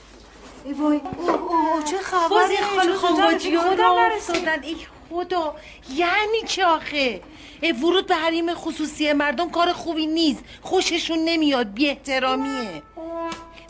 [0.65, 2.57] ای وای اوه اوه چه خبره
[2.95, 4.35] خودم خودم نرسید.
[4.35, 4.75] نرسیدن ای
[5.09, 5.55] خدا
[5.95, 7.21] یعنی چه آخه؟
[7.63, 10.43] اه، ورود به حریم خصوصی مردم کار خوبی نیست.
[10.61, 12.83] خوششون نمیاد بی احترامیه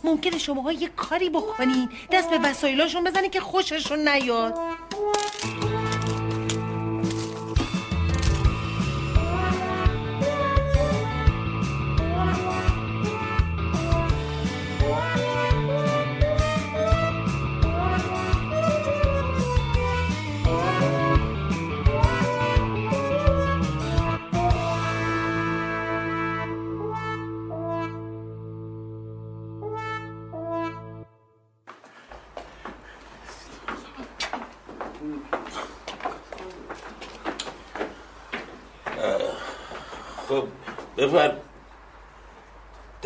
[0.03, 1.89] ممکنه شماها یه کاری بکنین.
[2.11, 4.59] دست به وسایلاشون بزنین که خوششون نیاد.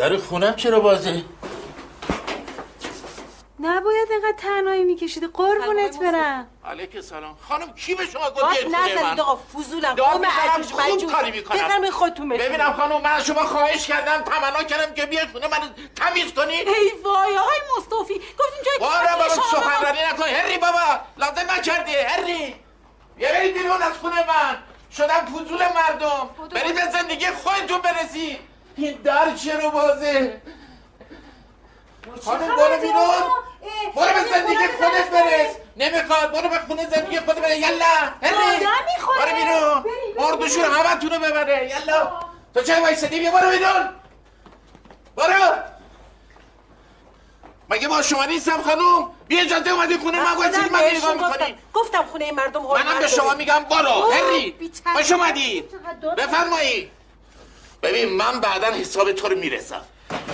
[0.04, 1.24] در خونم چرا بازه؟
[3.60, 5.28] نباید اینقدر تنهایی میکشیدی.
[5.28, 6.47] قربونت برم.
[6.66, 9.95] علیک سلام خانم کی به شما گفت بیاید خونه من؟ آقا فضولم.
[9.95, 11.12] قوم عجوز خوب مجوز.
[11.12, 11.58] کاری می‌کنم.
[11.58, 12.49] بفرمایید خودتون بشینید.
[12.49, 14.22] ببینم خانم من از شما خواهش کردم.
[14.22, 16.54] تمنا کردم که بیاید خونه من تمیز کنی.
[16.54, 18.14] ای وای آقای مصطفی.
[18.14, 20.24] گفتیم جای باره بابا سخنرانی نکن.
[20.24, 21.95] هری بابا لازم نکردی.
[21.95, 22.56] هری.
[23.18, 24.58] بیا برید بیرون از خونه من.
[24.97, 26.30] شدم فضول مردم.
[26.51, 28.39] برید به زندگی خودتون برسی.
[28.76, 30.42] این در چرا بازه؟
[32.26, 33.24] خانم برو بیرون.
[33.96, 35.56] برو به زندگی خودت برس.
[35.78, 36.32] نمی‌خواد.
[36.32, 37.76] برو به خونه زندگی خودت بره یلا
[38.22, 39.26] می‌خوره.
[39.26, 39.84] برو بیرون.
[40.18, 41.70] مردوشون همه تونو ببره.
[41.70, 42.20] یلا.
[42.54, 43.90] تو چه وایسادی؟ بیا برو بیرون.
[45.16, 45.56] برو.
[47.70, 50.26] مگه با شما نیستم خانوم بیا اجازه اومدی خونه من.
[50.26, 52.04] خودم وایسادی من نگاه می‌کنی گفتم.
[52.04, 53.34] خونه مردم منم حرمت به شما.
[53.34, 54.12] میگم برو.
[54.12, 54.72] هری.
[54.96, 55.64] خوش اومدی.
[56.18, 56.92] بفرمایید
[57.84, 59.82] ببین من بعدا حساب تو رو می‌رسم.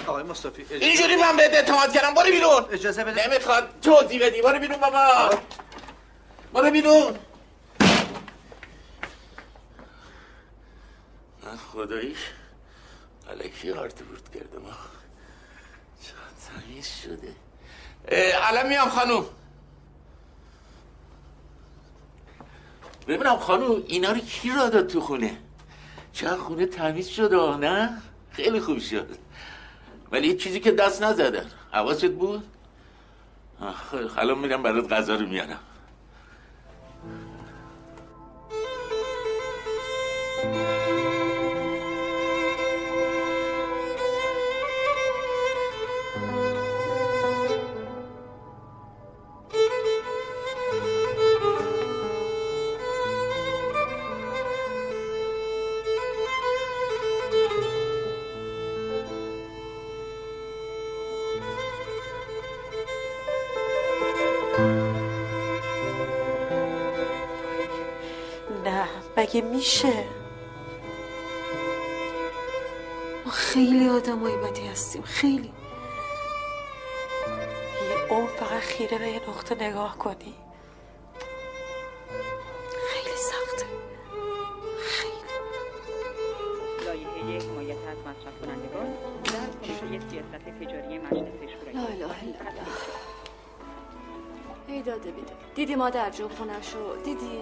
[0.07, 2.65] آقای مصطفی اجازه- اینجوری من بهت اعتماد کردم برو بیرون.
[2.71, 5.29] اجازه بده نمی‌خواد توضیح بدی برو بیرون بابا.
[6.53, 7.19] برو بیرون.
[11.43, 12.17] من خداییش
[13.29, 14.65] علکی آرت برد کردم.
[14.65, 14.77] آخ.
[16.03, 17.35] چقدر تمیز شده.
[18.07, 19.25] اه، الان میام خانوم.
[23.07, 25.37] ببینم خانو اینا رو کی را داد تو خونه؟
[26.13, 28.01] چه خونه تمیز شده نه؟
[28.31, 29.07] خیلی خوب شد.
[30.11, 32.43] ولی یه چیزی که دست نزدن حواست بود؟
[33.61, 35.59] آخ، الان میرم برات غذا رو میارم.
[69.59, 70.05] میشه.
[73.25, 75.53] ما خیلی آدمای بدی هستیم خیلی.
[77.89, 80.35] یه عمر فقط خیره به یه نقطه نگاه کنی.
[82.87, 83.65] خیلی سخته.
[86.85, 88.87] لایحه یک حمایت از مصرف کنندگان
[89.23, 92.67] در پروژه سیاست تجاری مجلس شورای لا اله الا الله
[94.67, 95.33] ای داده بیده.
[95.55, 97.39] دیدی مادر جو خونشو دیدی؟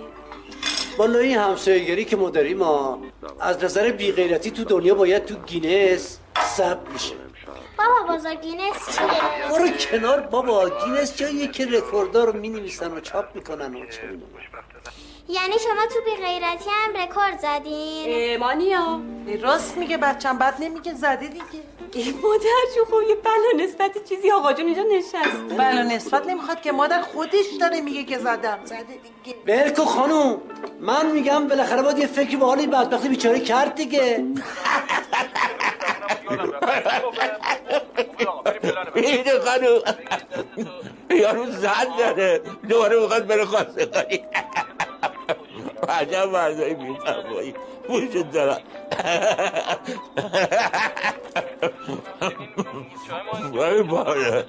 [0.98, 3.00] والا این همسایگری که ما داریم ما
[3.39, 6.20] از نظر بیغیرتی تو دنیا باید تو گینس
[6.58, 7.26] ثبت میشه.
[7.78, 12.49] بابا بزرگ گینس چیه؟ برو کنار بابا گینس جاییه که رکوردها رو می
[12.95, 14.01] و چاپ می‌کنن و چه.
[15.30, 19.01] یعنی شما تو بی غیرتی هم رکورد زدین؟ ایمانیا
[19.41, 21.43] راست میگه بچم بد نمیگه زده دیگه
[21.93, 26.61] ای مادر جو خب یه بلا نسبت چیزی آقا جون اینجا نشسته بلا نسبت نمی‌خواد
[26.61, 28.84] که مادر خودش داره میگه که زدم زده
[29.23, 30.41] دیگه بلکو خانوم
[30.80, 34.23] من میگم بالاخره باید یه فکری به حال این بدبخت بیچاره کرد دیگه
[38.95, 39.80] اینه خانو
[41.09, 42.41] یارو زن داره.
[42.69, 44.25] دوباره می‌خواد بره خواسته کاری
[45.89, 47.53] عجب مردایی میفرمایی
[47.89, 48.61] وجود دارم
[53.53, 54.45] وای باره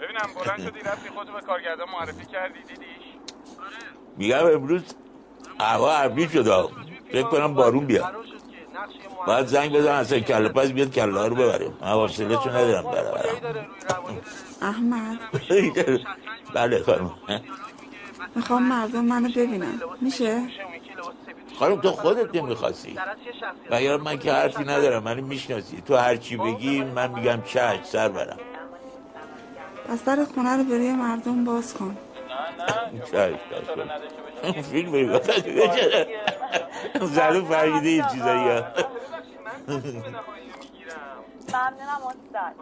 [0.00, 3.04] ببینم بلند شدی رفتی خودتو به کارگردان معرفی کردی دیدیش؟
[4.16, 4.82] میگم امروز
[5.60, 6.68] هوا ابری شده.
[7.12, 8.29] فکر کنم بارون بیاد.
[9.26, 11.74] باید زنگ بزن اصلا کله پس بیاد کله رو ببریم.
[11.80, 13.36] من حوصله چون ندارم برم.
[14.62, 15.18] احمد.
[16.54, 17.10] بله خانم.
[18.34, 19.80] می‌خوام مردم منو ببینن.
[20.00, 20.42] میشه؟
[21.58, 22.96] خانم تو خودت نمی‌خواستی.
[23.70, 25.82] و من که حرفی ندارم؟ منو می‌شناسی.
[25.86, 28.38] تو هر چی بگی من میگم چش سر برم.
[29.88, 31.96] پس در خونه رو برای مردم باز کن.
[33.12, 33.34] چش
[34.62, 35.18] فیلم بگو
[37.06, 38.64] زلو فرگیده این چیزایی ها
[41.48, 42.54] ممنونم استاد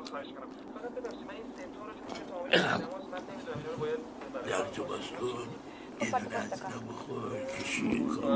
[4.47, 5.49] در تو باز کن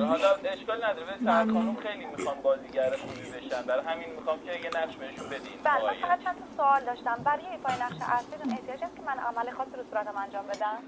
[0.07, 4.53] حالا اشکال نداره به سر خانوم خیلی می‌خوام بازیگر خوبی بشن برای همین می‌خوام که
[4.53, 7.16] یه نقش بهشون بدین بله من فقط چند سوال داشتم.
[7.24, 10.78] برای ایفای نقش اصلیتون احتیاج هست که من عمل خاصی رو صورتم انجام بدم؟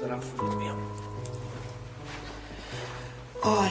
[0.00, 0.78] دارم فرود میام.
[3.42, 3.70] آی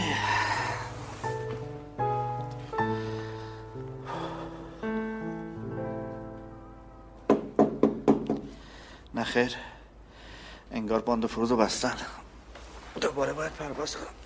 [9.15, 9.55] نخیر
[10.71, 11.95] انگار باند فروز رو بستن.
[13.01, 14.20] دوباره باید پرواز کنم.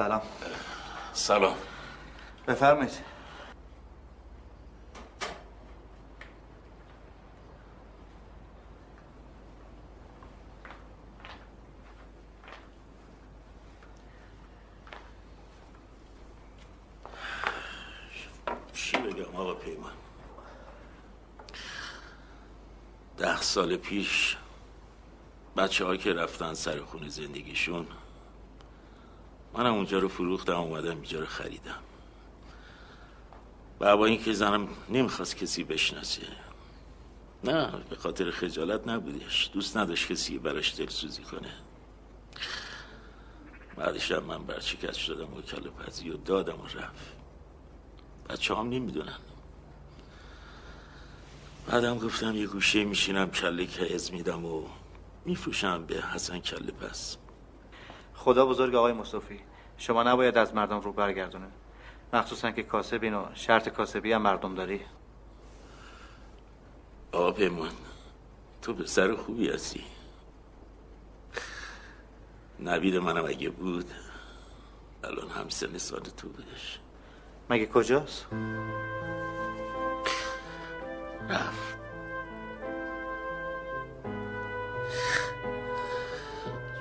[0.00, 0.22] سلام.
[1.12, 1.56] سلام.
[2.46, 2.90] بفرمایید.
[18.72, 19.92] چی بگم آقا پیمان؟
[23.18, 24.36] ده سال پیش
[25.56, 27.86] بچه ها که رفتن سر خونه زندگیشون
[29.60, 31.78] منم اونجا رو فروختم اومدم اینجا رو خریدم.
[33.80, 36.22] و با اینکه زنم نمی‌خواست کسی بشناسه.
[37.44, 39.50] نه به خاطر خجالت نبودش.
[39.52, 41.52] دوست نداشت کسی براش دلسوزی کنه.
[43.76, 47.16] بعدش هم من برچکت شدم و کل پزی و دادم و رفت.
[48.28, 49.18] بچه هم نمی‌دونن.
[51.66, 54.66] بعدم گفتم یه گوشه میشینم کله که از میدم و
[55.24, 57.16] میفروشم به حسن کله پس
[58.14, 59.40] خدا بزرگ آقای مصطفی.
[59.80, 61.46] شما نباید از مردم رو برگردونه.
[62.12, 64.80] مخصوصا که کاسبین و شرط کاسبی هم مردم داری.
[67.12, 67.70] آقا پیمان
[68.62, 69.84] تو پسر خوبی هستی.
[72.58, 73.90] نوید منم اگه بود
[75.04, 76.80] الان هم سن سال تو بودش.
[77.50, 78.26] مگه کجاست؟
[81.28, 81.76] رفت.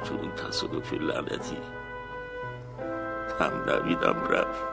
[0.04, 1.79] تو اون تصادف لعنتی.
[3.40, 4.64] هم نویدم رفت.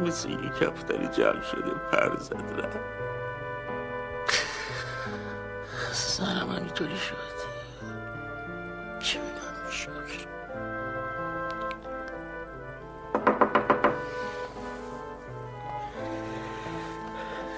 [0.00, 2.78] مثل یه کفتری جمع شده پر زد رفت.
[5.92, 7.16] سرم همینطوری شد.
[9.00, 10.26] چه بگم شکر.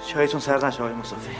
[0.07, 1.37] چایتون سر نشه آقای مصطفی.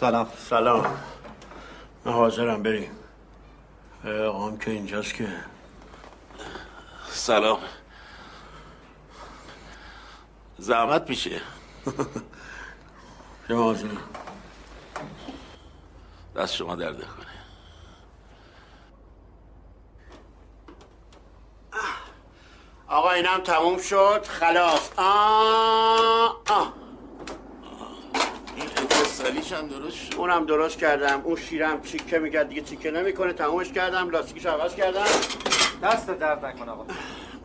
[0.00, 0.28] سلام.
[0.50, 0.98] سلام.
[2.04, 2.90] من حاضرم بریم.
[4.28, 5.28] آقام که اینجاست که.
[7.10, 7.58] سلام.
[10.58, 11.40] زحمت میشه.
[13.48, 13.88] چه حاضر
[16.36, 17.26] دست شما درد کنه
[22.88, 24.24] آقا اینم تموم شد.
[24.24, 24.90] خلاص.
[24.96, 26.87] آه آه.
[29.20, 30.14] اتصالیش هم درست شد.
[30.16, 31.20] اونم درست کردم.
[31.24, 33.32] اون شیرم چیکه می‌کرد دیگه چیکه نمی‌کنه.
[33.32, 34.10] تمومش کردم.
[34.10, 35.04] لاستیکش عوض کردم.
[35.82, 36.84] دست درد نکن آقا.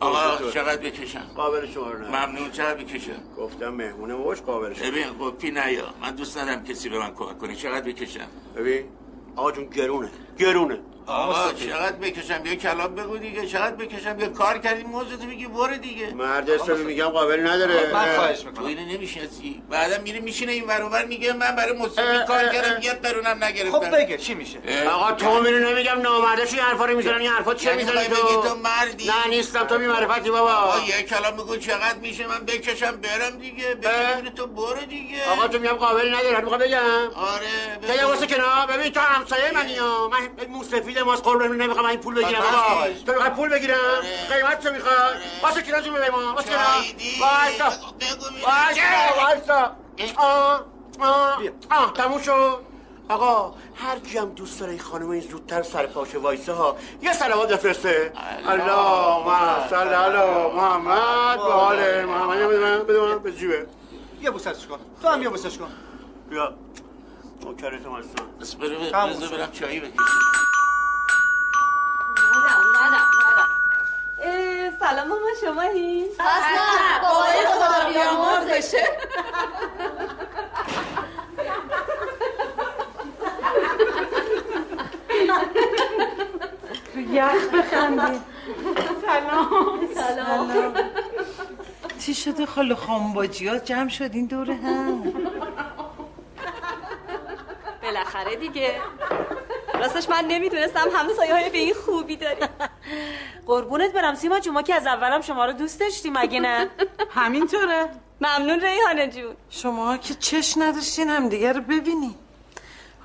[0.00, 2.08] آقا چقدر بکشم؟ قابل شما رو نه.
[2.08, 4.90] ممنون چقدر بکشم؟ گفتم مهمونه باش قابل شما.
[4.90, 5.94] ببین قپی نیا.
[6.02, 7.56] من دوست ندارم کسی به من کمک کنه.
[7.56, 8.84] چقدر بکشم؟ ببین
[9.36, 10.10] آقا جون گرونه.
[10.38, 10.78] گرونه.
[11.06, 13.46] آقا چقدر بکشم؟ یه کلام بگو دیگه.
[13.46, 16.14] چقدر بکشم؟ یه کار کردیم موضوع تو میگی برو دیگه.
[16.14, 17.92] مرد اسلامی میگم قابل نداره.
[17.92, 18.54] من خواهش می‌کنم.
[18.54, 19.62] تو اینو نمی‌شناسی.
[19.70, 23.80] بعدم میره میشینه این ور میگه من برای مصطفی کار کردم یه قرونم نگرفتم.
[23.80, 24.58] خب بگه چی میشه؟
[24.90, 28.34] آقا تو میرو نمیگم نامردش این حرفا رو می‌زنن این حرفا چه یعنی می‌زنی می‌خوای
[28.34, 29.06] تو؟ تو مردی.
[29.06, 30.52] نه نیستم تو بی معرفتی بابا.
[30.52, 33.74] آقا یه کلام بگو چقدر میشه؟ من بکشم برم دیگه.
[33.74, 35.30] بگو تو برو دیگه.
[35.30, 36.80] آقا تو میگم قابل نداره می‌خوام بگم.
[37.14, 40.10] آره یه واسه کنار ببین تو همسایه منی ها.
[40.38, 42.42] من موسفید ماست قربون نمی‌خوام این پول بگیرم.
[43.06, 43.76] تو می‌خوای پول بگیرم؟
[44.30, 44.94] قیمت چه می‌خوای؟
[45.42, 46.60] واسه کنار جون ببین ما؟ واسه کنار
[47.20, 47.72] وایسا
[48.44, 49.76] وایسا وایسا
[50.16, 50.64] آه
[51.00, 52.58] آه آه تموم شد
[53.08, 57.12] آقا هر کی هم دوست داره این خانم این زودتر سر پاشه وایسه ها یه
[57.12, 58.12] سلامات بفرسته.
[58.48, 62.38] اللهم صل علی محمد و آل محمد.
[62.38, 63.66] بده من بده من به جیبه
[64.22, 64.78] یه بوسش کن.
[65.02, 65.68] تو هم یه بوسش کن.
[66.30, 66.54] بیا.
[67.44, 69.36] نوکرتم هستم بس برو شد.
[69.36, 70.02] برم چایی بکشم.
[74.80, 76.64] سلام ماما شمایی؟ اصلا
[77.02, 78.84] بابای خدا بیامرزشه
[87.12, 88.20] یخ بخندی.
[89.06, 89.80] سلام.
[89.94, 90.74] سلام.
[92.00, 95.12] چی شده خاله خانباجی ها؟ جمع شدین دور هم
[97.84, 98.74] بالاخره دیگه.
[99.74, 102.40] راستش من نمی‌دونستم همسایه های به این خوبی داری
[103.46, 104.14] قربونت برم.
[104.14, 106.68] سیما جون ما که از اولم شما رو دوست داشتیم مگه نه؟
[107.10, 107.88] همینطوره.
[108.20, 109.36] ممنون ریحانه جون.
[109.50, 112.14] شما که چش نداشتین هم دیگه رو ببینین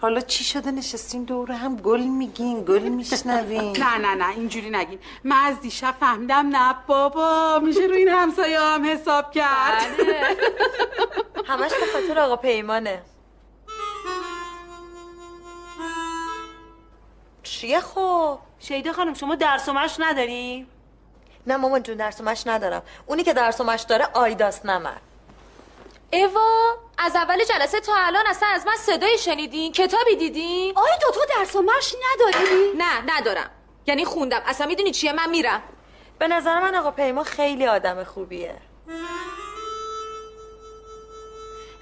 [0.02, 3.78] حالا چی شده؟ نشستین دور هم گل میگین گل میشنوین.
[3.78, 5.00] نه نه نه اینجوری نگین.
[5.24, 9.88] من از دیشب فهمیدم نه بابا میشه روی این همسایه هم حساب کرد.
[11.50, 13.02] همش به خاطر آقا پیمانه.
[17.50, 20.68] چیه خب؟ شیده خانم شما درس و مش نداری؟
[21.48, 22.84] نه مامان جون درس و مش ندارم.
[23.06, 24.98] اونی که درس و مش داره آیداس نمر
[26.12, 31.12] ایوا از اول جلسه تا الان اصلا از من صدایی شنیدین؟ کتابی دیدین؟ آیا تو
[31.12, 33.50] تو درس و مش نداری؟ نه ندارم.
[33.88, 34.42] یعنی خوندم.
[34.46, 35.62] اصلا می‌دونی چیه؟ من میرم.
[36.20, 38.56] به نظر من آقا پیمان خیلی آدم خوبیه.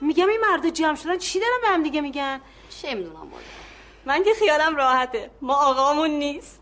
[0.02, 2.42] میگم این مرد جمع شدن چی دارن به هم دیگه میگن؟
[2.82, 3.32] چه می‌دونم
[4.08, 5.30] من که خیالم راحته.
[5.42, 6.62] ما آقامون نیست.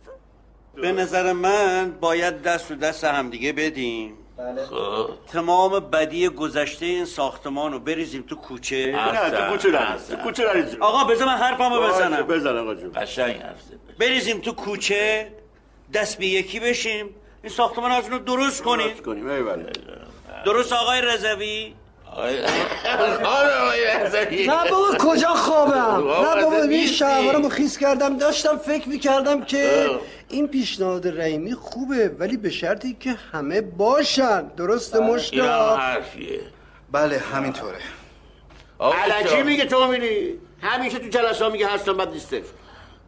[0.76, 4.18] به نظر من باید دست و دست همدیگه بدیم.
[4.70, 5.10] خب.
[5.28, 8.92] تمام بدی گذشته این ساختمان رو بریزیم تو کوچه.
[9.14, 12.28] نه تو کوچه نریز تو کوچه نریز آقا بذار من حرفمو بزنم.
[12.28, 12.92] بزن آقا جون.
[12.96, 13.62] قشنگ حرف.
[14.00, 15.32] بریزیم تو کوچه
[15.94, 17.16] دست به یکی بشیم.
[17.44, 19.30] این ساختمان از رو درست کنیم درست کنیم.
[19.30, 19.72] ایوالله
[20.46, 21.74] درست آقای رضوی.
[24.48, 26.88] نه بابا کجا خوابم نه بابا این.
[26.88, 29.90] شهوارمو خیس کردم داشتم فکر می‌کردم که
[30.30, 36.40] این پیشنهاد رحیمی خوبه ولی به شرطی که همه باشن درست مشتاق حرفیه
[36.92, 37.80] بله همینطوره
[38.80, 42.44] علکی میگه تو میری همیشه تو جلسه ها میگه هستم بعد نیستش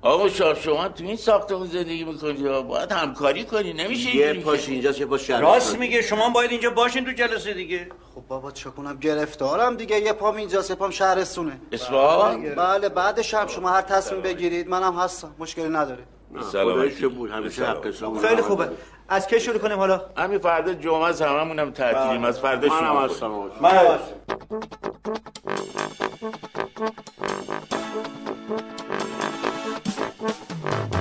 [0.02, 4.72] آقا شاه شما تو این ساختمون زندگی می‌کنی؟ باید همکاری کنی نمیشه یه پاش که.
[4.72, 7.88] اینجاست یه پاش راست میگه شما باید اینجا باشین تو جلسه دیگه.
[8.16, 11.60] خب بابا چه کنم گرفتارم دیگه یه پام اینجاست یه پام شهرستونه.
[11.72, 16.04] اصفهان؟ بله بعدش هم شما هر تصمیم بگیرید منم هستم مشکلی نداره.
[16.52, 18.70] سلام بود همیشه حق حساب خیلی خوبه.
[19.10, 22.24] از کی شروع کنیم حالا؟ همین فردا جمعه از هممونم تعطیلیم.
[22.26, 23.30] از فردا منم شروع هستم.
[23.30, 23.66] کنیم.
[23.66, 23.98] آقا.
[30.68, 30.97] من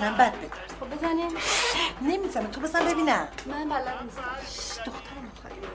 [0.00, 1.28] بزنم بعد بترس خب بزنیم.
[2.00, 3.28] نمی‌زنم تو بزن ببینم.
[3.46, 4.82] من بلد نیستم.
[4.84, 5.66] دخترم خیلی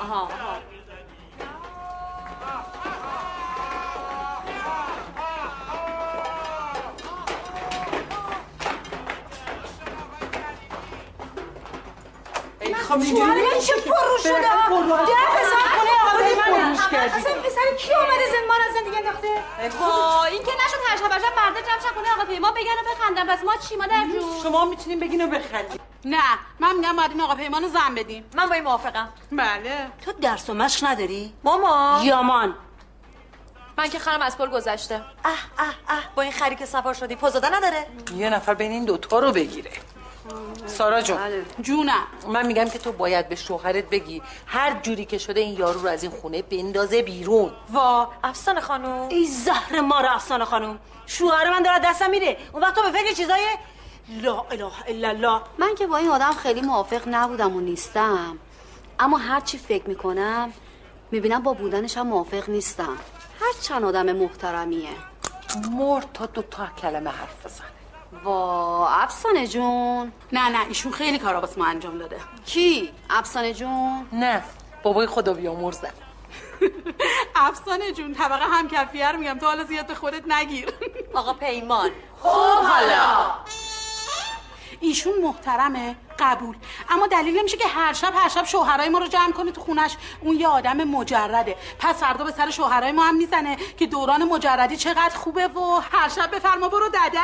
[0.00, 0.28] آها آها
[12.88, 14.46] خب شوهر من چه پررو شده؟ ده
[15.36, 15.90] حساب کنه.
[16.02, 17.20] آقا پرروش من کردی.
[17.20, 19.28] اصلا پسر کی اومده زندان از زندگی انداخته؟
[19.80, 21.12] ها این که نشد هر شب
[21.50, 23.36] مرده جمع شد کنه آقا پیما بگن و بخندن.
[23.36, 26.22] پس ما چی مادر جون شما می‌تونین بگین و بخندین نه
[26.60, 28.24] من میگم باید این آقا پیمانو زن بدیم.
[28.34, 29.08] من با این موافقم.
[29.32, 29.90] بله.
[30.04, 32.00] تو درس و مشق نداری؟ ماما.
[32.04, 32.54] یامان
[33.78, 34.94] من که خرم از پل گذشته.
[34.94, 36.02] اه اه اه.
[36.14, 37.86] با این خری که سوار شدی پوزاده نداره؟
[38.16, 39.70] یه نفر بین این دوتا رو بگیره.
[40.66, 41.18] سارا جون.
[41.60, 42.06] جونم.
[42.28, 44.22] من میگم که تو باید به شوهرت بگی.
[44.46, 47.52] هر جوری که شده این یارو رو از این خونه بندازه بیرون.
[47.72, 49.08] وا افسانه خانم.
[49.08, 50.78] ای زهر مار افسانه خانم.
[51.06, 52.36] شوهر من داره دستم میره.
[52.52, 53.46] اون وقت تو به فکر چیزای
[54.08, 55.40] لا اله الا الله.
[55.58, 58.38] من که با این آدم خیلی موافق نبودم و نیستم.
[58.98, 60.52] اما هر چی فکر می‌کنم
[61.10, 62.96] می‌بینم با بودنش هم موافق نیستم.
[63.40, 64.90] هر چند آدم محترمیه.
[65.70, 67.79] مرد تا دو تا کلمه حرف بزنه.
[68.24, 70.12] وا افسانه جون.
[70.32, 72.16] نه نه ایشون خیلی کارا واسه ما انجام داده.
[72.46, 74.08] کی؟ افسانه جون.
[74.12, 74.42] نه
[74.82, 75.92] بابای خدا بیامرزم
[77.36, 80.72] افسانه جون طبقه هم کفیه رو میگم تو حالا زیاد به خودت نگیر.
[81.14, 81.90] آقا پیمان.
[82.22, 82.28] خب
[82.64, 83.30] حالا.
[84.80, 86.56] ایشون محترمه قبول.
[86.88, 89.96] اما دلیل نمیشه که هر شب هر شب شوهرای ما رو جمع کنه تو خونش.
[90.20, 91.56] اون یه آدم مجرده.
[91.78, 96.08] پس فردا به سر شوهرای ما هم می‌زنه که دوران مجردی چقدر خوبه و هر
[96.08, 97.20] شب بفرما برو دده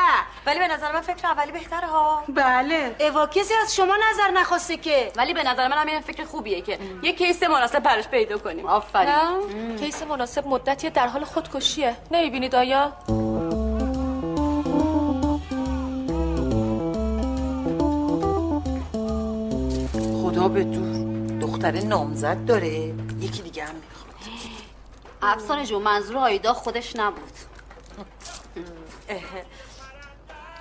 [0.46, 2.24] ولی به نظر من فکر اولی بهتره ها.
[2.28, 2.96] بله.
[3.00, 6.78] اوا کسی از شما نظر نخواسته که؟ ولی به نظر من همین فکر خوبیه که
[7.02, 8.66] یه کیس مناسب براش پیدا کنیم.
[8.94, 11.96] نه؟ کیس مناسب مدتی در حال خودکشیه.
[12.10, 12.92] نمی‌بینید آیا؟
[20.48, 21.06] به دور
[21.40, 22.68] دختر نامزد داره.
[23.20, 24.14] یکی دیگه هم می‌خواد.
[25.22, 27.32] افسانه جون منظور آیدا خودش نبود.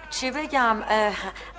[0.10, 0.78] چی بگم؟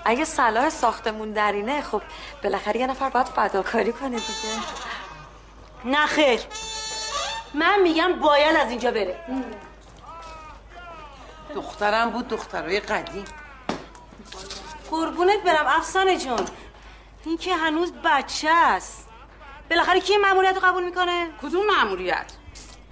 [0.04, 2.02] اگه صلاح ساختمون درینه خب
[2.42, 4.26] بالاخره یه نفر باید فداکاری کنه دیگه.
[5.84, 6.40] نه خیر.
[7.54, 9.20] من میگم باید از اینجا بره.
[11.54, 13.24] دخترم بود دخترای قدیم.
[14.90, 16.46] قربونت برم افسانه جون.
[17.26, 19.08] این که هنوز بچه است.
[19.70, 22.32] بالاخره کی این مأموریت رو قبول می‌کنه؟ کدوم مأموریت؟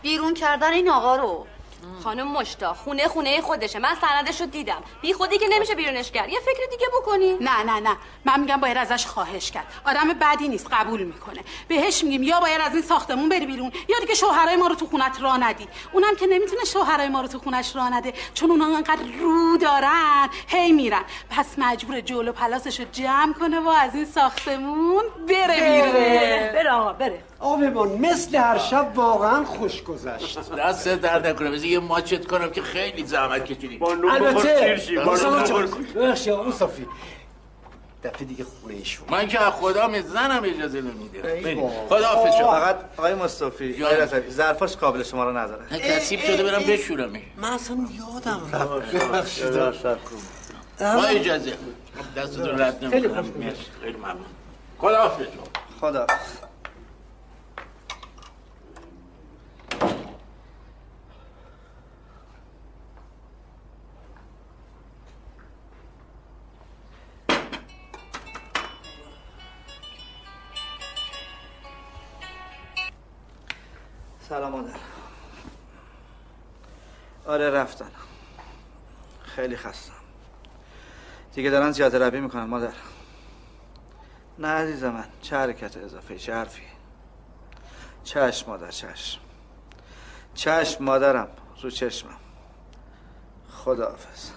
[0.03, 1.47] بیرون کردن این آقا رو.
[2.05, 3.78] خانم مشتا خونه خونه خودشه.
[3.78, 4.82] من سندش رو دیدم.
[5.03, 7.37] بی خودی که نمیشه بیرونش کرد یه فکر دیگه بکنی.
[7.41, 7.97] نه نه نه.
[8.24, 9.66] من میگم باید ازش خواهش کرد.
[9.87, 11.41] آدم بدی نیست قبول می‌کنه.
[11.68, 14.87] بهش میگیم یا باید از این ساختمون بری بیرون یا دیگه شوهرای ما رو تو
[14.87, 15.68] خونت را ندی.
[15.93, 20.28] اونم که نمی‌تونه شوهرای ما رو تو خونش را نده چون اونا انقدر رو دارن
[20.47, 21.05] هی میرن.
[21.30, 25.93] پس مجبور جلو پلاسش رو جمع کنه و از این ساختمون بره بیرون.
[26.53, 27.24] بره آقا بره.
[27.45, 30.39] آبمان مثل هر شب واقعا خوش گذشت.
[30.59, 31.51] دست درد نکنه.
[31.51, 36.87] بذار یه ماچت کنم که خیلی زحمت کشیدی البته آقا مصطفی.
[38.05, 39.07] دفعه دیگه خونه ایشون.
[39.11, 41.57] من که از خودم زنم اجازه نمیده.
[41.89, 42.53] خدا حافظ شما.
[42.53, 43.85] فقط آقای مصطفی
[44.31, 45.79] ظرفاش قابل شما رو نداره.
[45.79, 48.95] کسیب شده برم بشورم من اصلا یادم رفت.
[48.95, 49.51] ببخشید.
[50.81, 51.53] با اجازه.
[52.17, 54.27] دستتون رد خیلی نمی‌کنم خیلی ممنون.
[54.79, 55.27] خدا حافظ
[55.81, 56.07] خدا
[77.65, 77.91] رفتن
[79.23, 79.93] خیلی خستم.
[81.35, 82.73] دیگه دارن زیاده روی می‌کنن مادر.
[84.39, 86.62] نه عزیز من چه حرکت اضافه چه حرفی؟
[88.05, 89.21] چشم مادر چشم.
[90.35, 91.29] چشم مادرم
[91.62, 92.17] رو چشمم.
[93.51, 94.31] خداحافظ.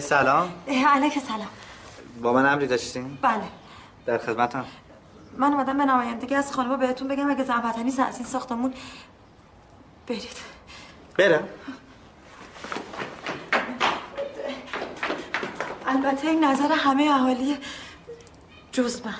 [0.00, 0.52] سلام.
[0.88, 1.48] علیک سلام.
[2.22, 3.42] با من امری داشتین؟ بله.
[4.06, 4.64] در خدمتم.
[5.36, 8.74] من اومدم به نمایندگی از خانم بهتون بگم اگه زحمت نیست از این ساختمون
[10.06, 10.36] برید.
[11.18, 11.48] برم.
[15.86, 17.58] البته این نظر همه اهالی
[18.72, 19.14] جز من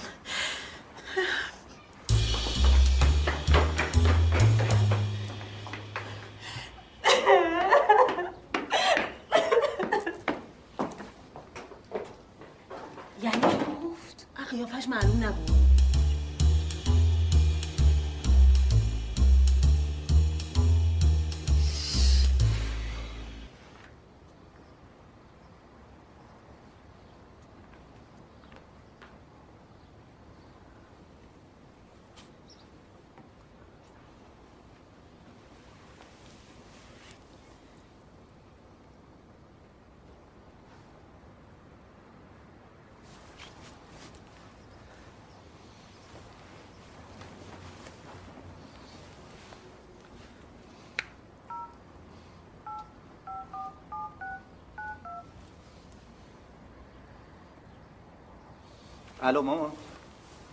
[59.25, 59.73] الو مامان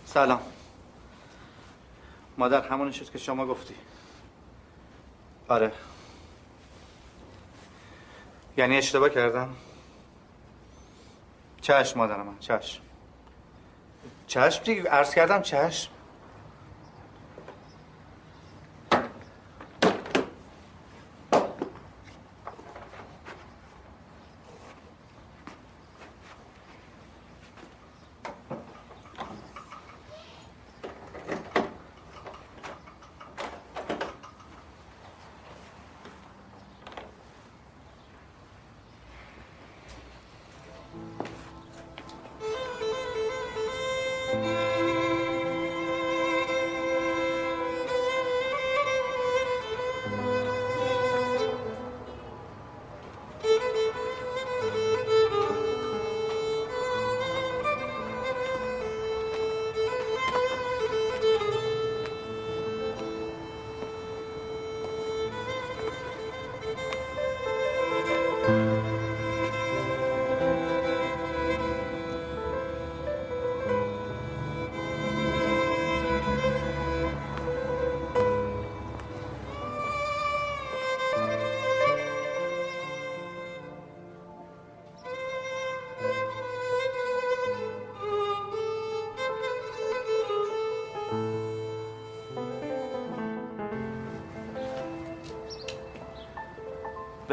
[0.06, 0.40] سلام.
[2.38, 3.74] مادر همونی شد که شما گفتی.
[5.48, 5.72] آره.
[8.56, 9.54] یعنی اشتباه کردم؟
[11.60, 12.82] چشم مادر من چشم.
[14.26, 15.90] چشم دیگه عرض کردم چشم.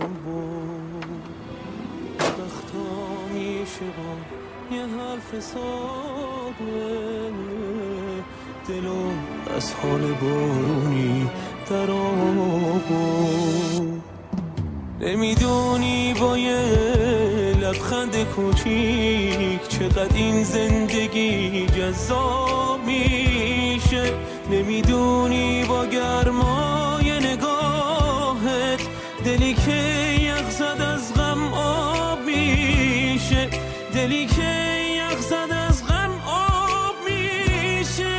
[2.18, 2.88] وقتا
[3.34, 4.12] میشه با
[4.76, 7.32] یه حرف ساده.
[8.68, 9.10] دلو
[9.56, 11.30] از حال بارونی
[11.70, 13.36] در آورد.
[15.00, 16.60] نمی‌دونی با یه
[17.60, 22.80] لبخند کوچیک چقدر این زندگی جذاب
[24.50, 28.80] نمی‌دونی با گرمای نگاهت
[29.24, 29.72] دلی که
[30.20, 33.48] یخ زد از غم آب میشه.
[33.94, 34.52] دلی که
[34.96, 38.16] یخ زد از غم آب میشه.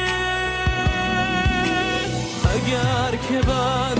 [2.53, 3.97] اگر که بعد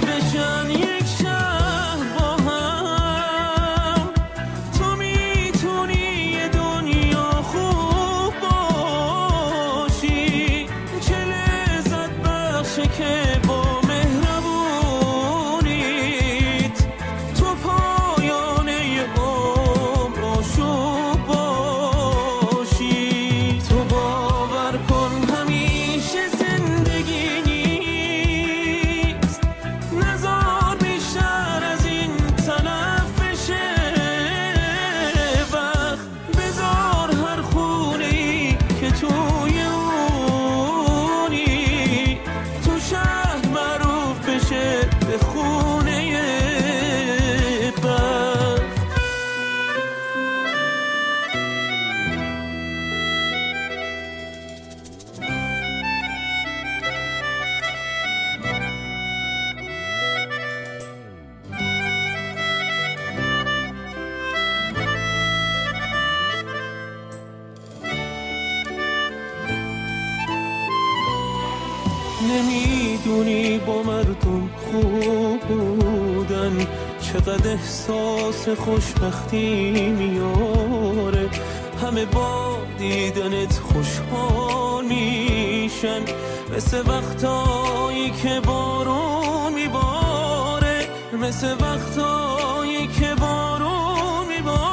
[78.56, 81.30] خوشبختی میاره.
[81.84, 86.02] همه با دیدنت خوشحال میشن.
[86.56, 90.88] مثل وقتایی که بارون میباره.
[91.22, 94.68] مثل وقتایی که بارون میباره.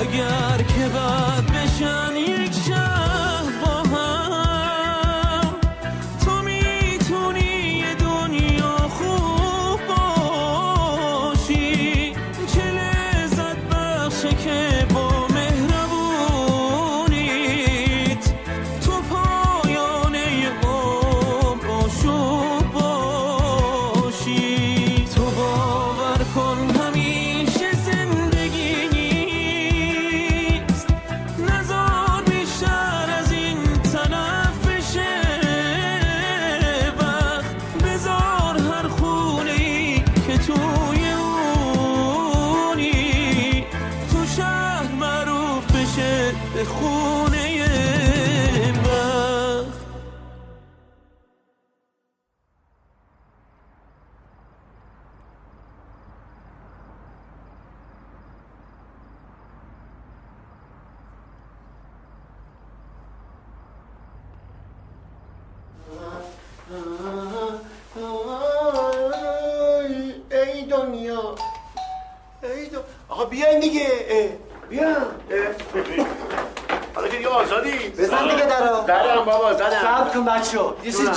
[0.00, 2.15] اگر که بعد بشن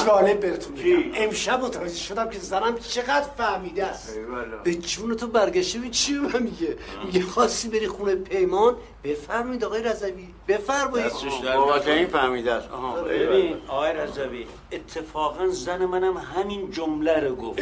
[0.09, 4.17] جالب بهتون میگم امشب متوجه شدم که زنم چقدر فهمیده است.
[4.63, 9.63] به جون تو برگشته ببین چی به من میگه؟ میگه خواستی بری خونه پیمان؟ بفرمایید
[9.65, 10.27] آقای رضوی.
[10.47, 11.11] بفرمایید.
[11.55, 12.69] بابا این فهمیده است.
[12.69, 13.01] آها.
[13.01, 17.59] ببین آقای رضوی اتفاقا زن منم همین جمله رو گفت.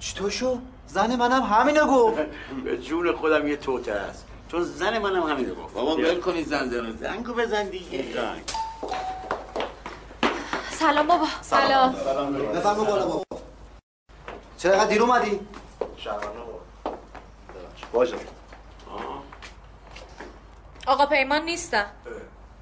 [0.00, 2.18] چطور شو؟ زن منم همینو گفت.
[2.64, 4.26] به جون خودم یه توته است.
[4.50, 5.74] چون زن منم همینو گفت.
[5.74, 8.04] بابا ول کنید زن زن زنگو بزن دیگه.
[10.82, 11.26] سلام بابا.
[11.42, 11.92] سلام.
[12.54, 13.22] بفرما بالا بابا.
[14.58, 15.40] چرا اینقدر دیر اومدی؟
[17.92, 18.16] باشه.
[20.86, 21.86] آقا پیمان نیستن.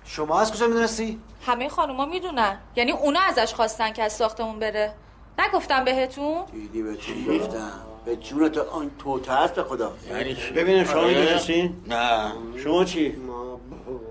[0.04, 2.58] شما از کجا می‌دونستی؟ همه خانوما می‌دونن.
[2.76, 4.94] یعنی اونا ازش خواستن که از ساختمون بره.
[5.38, 7.72] نگفتم بهتون؟ دیدی به تو گفتم؟
[8.04, 9.92] به جونت آن توته هست به خدا.
[10.08, 12.32] یعنی چی؟ ببینم شما آره؟ می‌دونستین؟ نه.
[12.64, 13.16] شما چی؟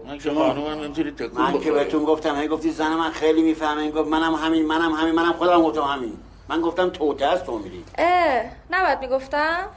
[0.07, 1.71] من که خانومم نمی‌تونی تکون من که.
[1.71, 3.81] بهتون گفتم هی گفتی زن من خیلی می‌فهمه.
[3.81, 6.19] این گفت منم همین منم همین منم خودم گفتم همین.
[6.49, 7.83] من گفتم توته است تو میری.
[7.97, 9.67] اه نباید می‌گفتم؟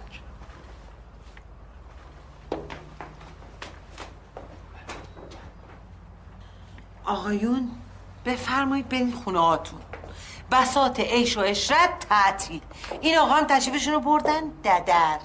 [7.04, 7.70] آقایون
[8.26, 9.80] بفرمایید برین خونه هاتون.
[10.52, 12.60] بسات عیش و عشرت تعطیل.
[13.00, 15.18] این آقا هم تشریفشون رو بردن؟ ددر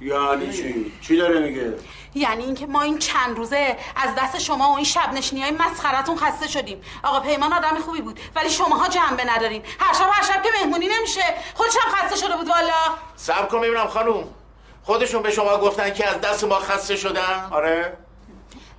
[0.00, 1.74] یعنی چی؟ چی داره میگه؟
[2.14, 6.16] یعنی اینکه ما این چند روزه از دست شما و این شب نشینی های مسخرتون
[6.16, 6.82] خسته شدیم.
[7.02, 9.62] آقا پیمان آدم خوبی بود ولی شماها جنبه ندارین.
[9.80, 11.24] هر شب هر شب که مهمونی نمیشه.
[11.54, 12.72] خودش هم خسته شده بود والا.
[13.16, 14.24] صبر کن ببینم خانوم.
[14.82, 17.48] خودشون به شما گفتن که از دست ما خسته شدن.
[17.50, 17.96] آره.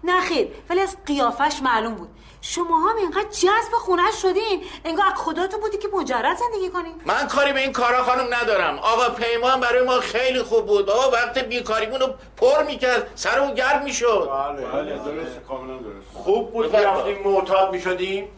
[0.04, 2.10] نه خیر ولی از قیافش معلوم بود.
[2.48, 4.64] شما هم اینقدر جذب خونش شدین.
[4.86, 8.80] انگار از خداتون بودی که مجرد زندگی کنین من کاری به این کارا خانم ندارم.
[8.80, 10.86] آقا پیمان برای ما خیلی خوب بود.
[10.86, 13.12] بابا وقت بیکاریمون رو پر می‌کرد.
[13.16, 14.30] سرمون گرد می‌شد.
[14.74, 18.30] بله درست کاملا درست خوب بود رفتیم معتاد می‌شدیم.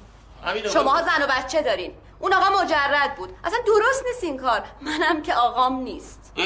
[0.74, 1.94] شماها زن و بچه دارین.
[2.20, 3.30] اون آقا مجرد بود.
[3.44, 4.64] اصلا درست نیست این کار.
[4.82, 6.32] منم که آقام نیست.
[6.38, 6.46] اه؟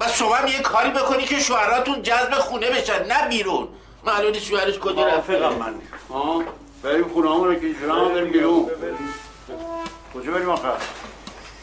[0.00, 3.68] بس شما هم یه کاری بکنی که شوهراتون جذب خونه بشن نه بیرون.
[4.04, 5.38] معلومه شوهرش کجا رفته.
[5.38, 5.74] موافقم من.
[6.10, 6.42] ها؟
[6.82, 8.70] بریم خونه همون که شما هم بریم بیرون
[10.14, 10.76] کجا بریم آخر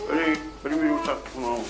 [0.10, 1.66] بریم بریم بیرون تا خونه همون.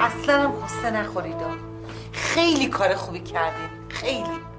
[0.00, 1.36] اصلا هم قصه نخورید.
[2.12, 3.68] خیلی کار خوبی کردین.
[3.88, 4.49] خیلی.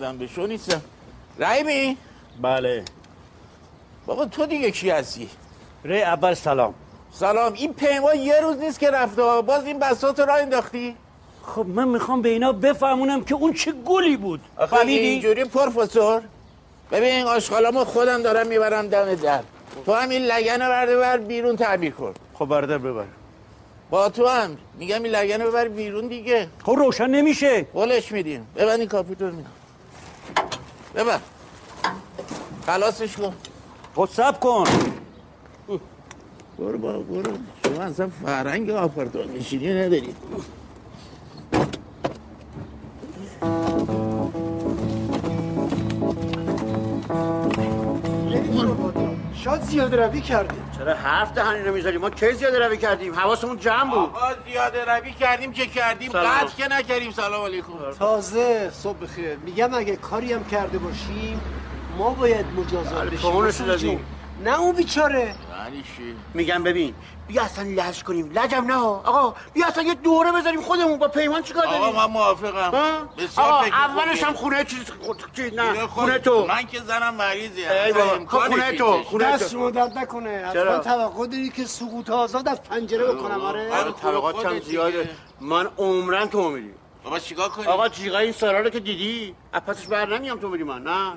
[0.00, 0.80] آدم به شو نیستن
[1.38, 1.96] رحیمی
[2.42, 2.84] بله.
[4.06, 5.28] بابا تو دیگه کی هستی؟
[5.84, 6.74] ری اول سلام.
[7.12, 7.52] سلام.
[7.52, 10.96] این پیمان یه روز نیست که رفته باز این بساط رو انداختی؟
[11.42, 14.40] خب من می‌خوام به اینا بفهمونم که اون چه گلی بود.
[14.56, 16.22] آخه فهمیدی؟ اینجوری پروفسور.
[16.92, 19.40] ببین آشغالامو خودم دارم می‌برم دم در.
[19.86, 22.14] تو هم این لگن برده بر بیرون تعبیر کن.
[22.34, 23.04] خب بردار ببر.
[23.90, 24.58] با تو هم.
[24.78, 26.48] میگم این لگن ببر بیرون دیگه.
[26.64, 27.62] خب روشن نمیشه.
[27.62, 28.46] قولش میدیم.
[28.56, 29.50] ببند این کاپیتو میدم
[30.94, 31.20] ببر.
[32.66, 33.32] خلاصش کن.
[33.94, 34.64] خب سب کن.
[36.58, 37.32] برو با برو.
[37.66, 40.14] شما اصلا فرنگ آپارتمان نشینی نداری.
[49.44, 50.70] شاید زیاده روی کردیم.
[50.78, 53.98] چرا حرف دهنی نمی‌ذاری ما کی زیاده روی کردیم؟ حواسمون جمع بود.
[53.98, 56.12] آقا زیاده روی کردیم که کردیم.
[56.12, 57.10] قطع که نکردیم.
[57.10, 57.72] سلام علیکم.
[57.98, 59.36] تازه صبح بخیر.
[59.36, 61.40] میگم اگه کاری هم کرده باشیم
[61.98, 64.06] ما باید مجازات بله، بشیم.
[64.44, 65.18] نه اون بیچاره.
[65.18, 66.94] یعنی چی؟ میگم ببین
[67.28, 68.30] بیا اصلا لج کنیم.
[68.34, 68.74] لجم نه.
[68.82, 72.70] آقا بیا اصلا یه دوره بذاریم خودمون با پیمان چیکار داریم؟ آقا من موافقم.
[72.70, 74.22] ها؟ بسیار آقا اولش.
[74.24, 76.46] هم خونه چیز خود- چیز نه خونه تو.
[76.46, 78.26] من که زنم مریضی ای بابا.
[78.26, 79.48] خب خونه تو خونه دست تو.
[79.50, 84.46] شما درد نکنه؟ من توقع داری که سقوط آزاد از پنجره بکنم آره؟ آره طبقات
[84.46, 85.08] هم زیاده.
[85.40, 86.70] من عمرن تو میری
[87.04, 90.48] بابا چیکار کنیم؟ آقا جیغای این سارا رو که دیدی؟ از پسش بر نمیام تو
[90.48, 91.12] میری من نه.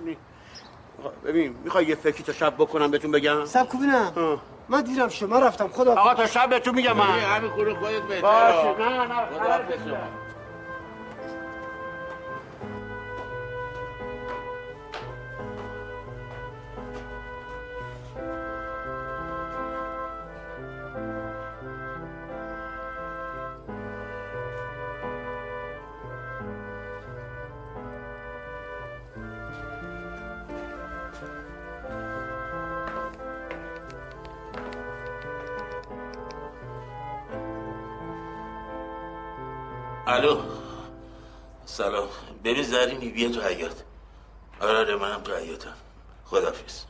[1.26, 4.40] ببین می‌خوای یه فکری تا شب بکنم بهتون بگم؟ سب ببینم.
[4.70, 5.92] من دیرم شما رفتم خدا.
[5.96, 7.12] آقا تا شب بهتون میگم من.
[7.12, 8.22] ببین، همین خونه خودت بهتره.
[8.22, 8.80] باشه.
[8.80, 10.23] نه نه
[42.74, 43.84] زرینی بیا تو حیات
[44.60, 45.74] آره آره منم تو حیاتم
[46.26, 46.86] خدافیز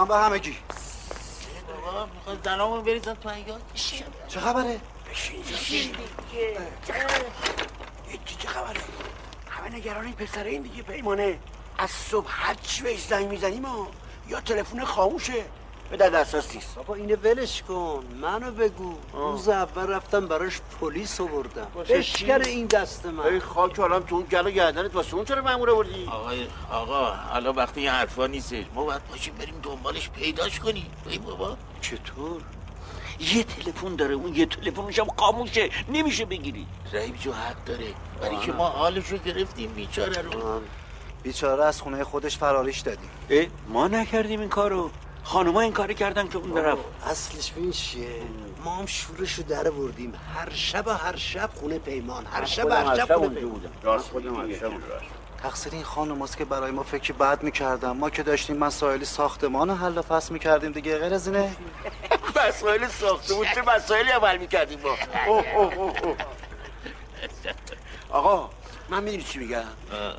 [0.00, 0.56] سلام به همگی
[1.84, 3.60] بابا می‌خواد زنامون بریزن تو حیات
[4.28, 4.80] چه خبره؟
[8.08, 8.80] هیچی چه خبره؟
[9.50, 11.38] همه نگران این پسر این دیگه پیمانه.
[11.78, 13.66] از صبح هر چی بهش زنگ می‌زنیم
[14.28, 15.44] یا تلفن خاموشه.
[15.90, 16.74] به در دسترس نیست.
[16.74, 18.04] بابا اینو ولش کن.
[18.20, 18.94] منو بگو.
[19.12, 21.66] روز اول رفتم براش پلیس آوردم.
[21.88, 23.26] بشکر؟ این دست من.
[23.26, 27.10] ای خاک حالم تو اون گل و گردنت واسه اون چرا مامور آوردی؟ آقای آقا
[27.10, 30.86] حالا وقتی این حرفا نیستش ما باید باشیم بریم دنبالش پیداش کنیم.
[31.08, 31.56] ای بابا.
[31.80, 32.42] چطور؟
[33.20, 35.70] یه تلفن داره اون یه تلفنش هم خاموشه.
[35.88, 36.66] نمیشه بگیری.
[36.92, 37.94] رحیم جو حق داره.
[38.20, 40.60] برای که ما حالش رو گرفتیم بیچاره رو.
[41.22, 43.10] بیچاره از خونه خودش فراریش دادیم.
[43.30, 44.90] اه ما نکردیم این کارو.
[45.24, 48.08] خانوما این کاری کردن که اون برفت اصلش ببین چیه؟
[48.64, 52.26] ما هم شورشو در بردیم هر شب و هر شب خونه پیمان.
[52.26, 53.60] هر شب و هر شب خونه پیمان.
[53.82, 54.86] راست خودم هر شب اونجا
[55.42, 59.68] تقصیر این خانم است که برای ما فکر بد می‌کردم ما که داشتیم مسائل ساختمان
[59.68, 61.56] رو حل و فصل می‌کردیم دیگه غیر از اینه.
[62.48, 64.96] مسائل ساخته بود چه مسائلی عمل می‌کردیم ما.
[68.10, 68.50] آقا
[68.88, 69.64] من می‌دونی چی میگم؟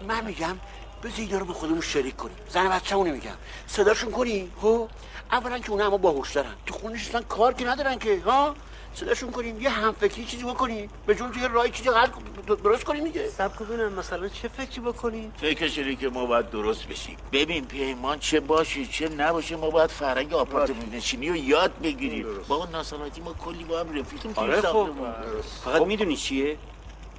[0.08, 0.58] من میگم
[1.04, 2.36] بذار اینا رو به خودمون شریک کنیم.
[2.50, 3.32] زن بچه‌مون میگم.
[3.68, 4.90] صداشون کنیم خب؟
[5.32, 8.56] اولا که اونا همه باهوش دارن تو خونه نشستن کار که ندارن که ها؟
[8.94, 9.62] صداشون کنیم.
[9.62, 12.08] یه همفکری چیزی بکنیم به جون یه راه چیزی حل
[12.64, 13.30] درست کنیم دیگه.
[13.30, 17.18] سب ببینم مثلا چه فکری بکنیم فکرش اینه که ما باید درست بشیم.
[17.32, 22.26] ببین پیمان چه باشه چه نباشه ما باید فرنگ آپارتمان نشینی رو یاد بگیریم.
[22.48, 24.88] با اون ناسلامتی ما کلی با هم رفیقیم توی آره خب.
[25.66, 26.58] فقط می‌دونی چیه؟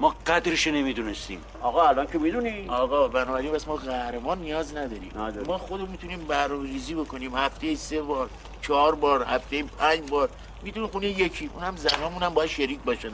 [0.01, 1.41] ما قدرش نمی‌دونستیم.
[1.63, 5.13] آقا الان که می‌دونی؟ آقا بنابراین بس ما قهرمان نیاز نداریم.
[5.47, 7.37] ما خودمون می‌تونیم برنامه ریزی بکنیم.
[7.37, 8.31] هفته سه بار
[8.63, 10.29] چهار بار هفته پنج بار.
[10.63, 13.11] می‌تونیم خونه یکی اونم زنامون هم باید شریک باشن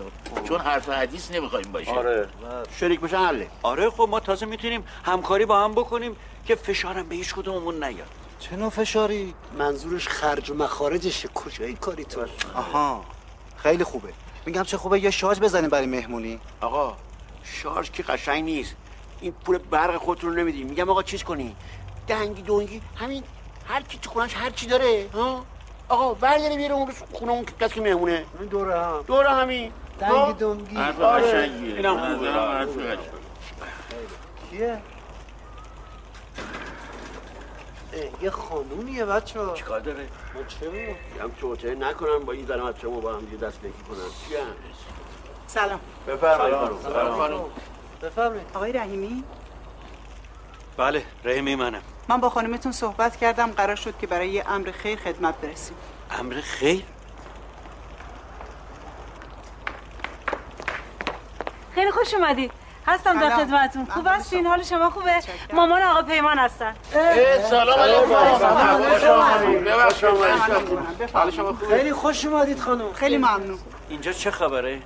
[0.49, 1.91] چون حرف حدیث نمی‌خوایم باشه.
[1.91, 2.29] آره.
[2.81, 3.49] شریک بشن حله.
[3.63, 8.09] آره خب ما تازه می‌تونیم همکاری با هم بکنیم که فشارم به هیچ کدوممون نیاد.
[8.41, 11.29] چه نوع فشاری؟ منظورش خرج و مخارجشه.
[11.29, 13.05] کجای کاری تو؟ آها.
[13.57, 14.13] خیلی خوبه.
[14.49, 16.41] میگم چه خوبه یه شارژ بزنیم برای مهمونی.
[16.61, 16.97] آقا
[17.45, 18.77] شارژ که قشنگ نیست.
[19.21, 21.57] این پول برق خودتون رو نمیدیم میگم آقا چیز کنی؟
[22.09, 23.23] دنگی دونگی همین
[23.69, 25.45] هر کی تو خونش هر چی داره ها؟
[25.89, 28.25] آقا برداره بیاره اون خونه اون کسی که مهمونه.
[28.41, 29.05] این دوره هم.
[29.07, 29.73] دوره همین.
[30.01, 31.51] دنگی دونگی آره.
[31.77, 32.99] اینم به خوبه.
[34.51, 34.79] کیه؟
[38.23, 42.89] یه خانونیه بچه ها چیکار داره؟ ما چه؟ میگم توته نکنن با این زن بچه
[42.89, 43.99] ما با هم دیگه دست نکی کنن.
[44.29, 44.47] چی هم؟
[45.47, 45.81] سلام.
[46.09, 46.57] بفرمایید.
[46.57, 46.83] خانم.
[46.83, 47.45] سلام خانم.
[48.03, 48.47] بفرمایید.
[48.55, 49.25] آقای رحیمی؟
[50.77, 51.83] بله رحمی منم.
[52.09, 55.77] من با خانمتون صحبت کردم قرار شد که برای یه امر خیر خدمت برسیم.
[56.11, 56.85] امر خیر؟
[61.75, 62.51] خیلی خوش اومدید
[62.89, 63.37] هستم در.
[63.37, 63.87] خدمتتون.
[63.95, 65.15] خوب هستین؟ حال شما خوبه؟
[65.53, 66.75] مامان آقا پیمان هستن.
[67.51, 68.07] سلام علیکم.
[71.71, 72.93] خیلی خوش اومدید خانم.
[72.93, 73.59] خیلی ممنون.
[73.89, 74.79] اینجا چه خبره؟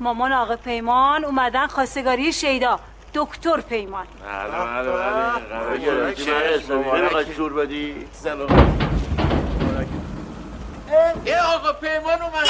[0.00, 2.80] مامان آقا پیمان اومدن خواستگاری شیدا.
[3.14, 4.06] دکتر پیمان.
[6.94, 8.06] نمی‌خواد شور بدی.
[11.24, 12.46] ای آقا پیمان اومد.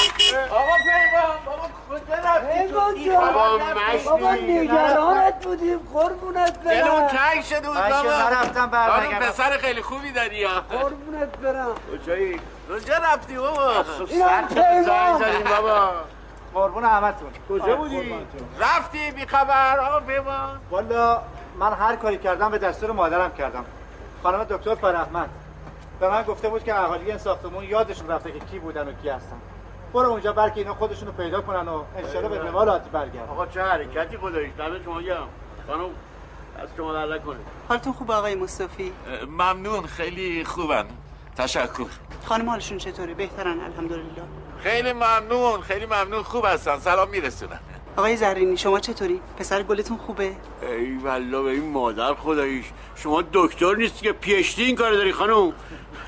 [0.51, 2.81] آقا پیمان بابا کجا رفتی تو؟
[4.07, 7.07] بابا نگرانت بودیم قربونت برم.
[7.07, 8.03] تنگ شده بود بابا.
[8.03, 10.49] نرفتم خانم برنگردم پسر خیلی خوبی داری یا.
[10.71, 11.75] قربونت برم.
[11.93, 12.41] کجایی؟
[12.71, 15.91] کجا رفتی بابا؟ زنگ پیمان بابا؟
[16.55, 17.31] قربون همتون.
[17.49, 18.15] کجا بودی؟
[18.61, 20.61] رفتی بی خبر آقا پیمان.
[20.71, 21.23] والا
[21.59, 23.65] من هر کاری کردم به دستور مادرم کردم.
[24.23, 25.29] خانم دکتر فرحمد.
[26.01, 29.09] به من گفته بود که اهالی این ساختمون یادشون رفته که کی بودن و کی
[29.09, 29.37] هستن.
[29.95, 33.29] برو اونجا بلکه اینا خودشون رو پیدا کنن و انشالله به روال عادی برگردن.
[33.29, 35.29] آقا چه حرکتی خدایش دمت شما گرم.
[35.67, 35.85] خانم
[36.59, 37.37] از شما در نکنه
[37.69, 38.93] حالتون خوبه آقای مصطفی؟
[39.29, 40.87] ممنون خیلی خوبن.
[41.37, 41.87] تشکر.
[42.25, 44.05] خانم حالشون چطوره؟ بهترن الحمدلله.
[44.63, 46.23] خیلی ممنون خیلی ممنون.
[46.23, 46.79] خوب هستن.
[46.79, 47.61] سلام میرسونن.
[48.01, 52.65] آقای زرینی شما چطوری؟ پسر گلتون خوبه؟ ای والله به این مادر خداییش.
[52.95, 55.53] شما دکتر نیستی که پیشتی این کار داری خانم.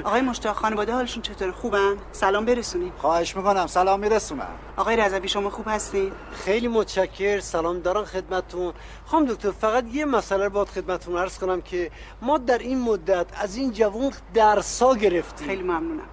[0.05, 3.66] آقای مشتاق خانواده حالشون چطوره؟ خوبن؟ سلام برسونید خواهش می‌کنم.
[3.66, 4.48] سلام میرسونم.
[4.77, 7.40] آقای رضوی شما خوب هستید خیلی متشکر.
[7.40, 8.73] سلام دارم خدمتتون.
[9.06, 11.90] خانم دکتر فقط یه مسئله رو باید خدمتتون عرض کنم که
[12.23, 15.47] ما در این مدت از این جوان درسا گرفتیم.
[15.47, 16.09] خیلی ممنونم.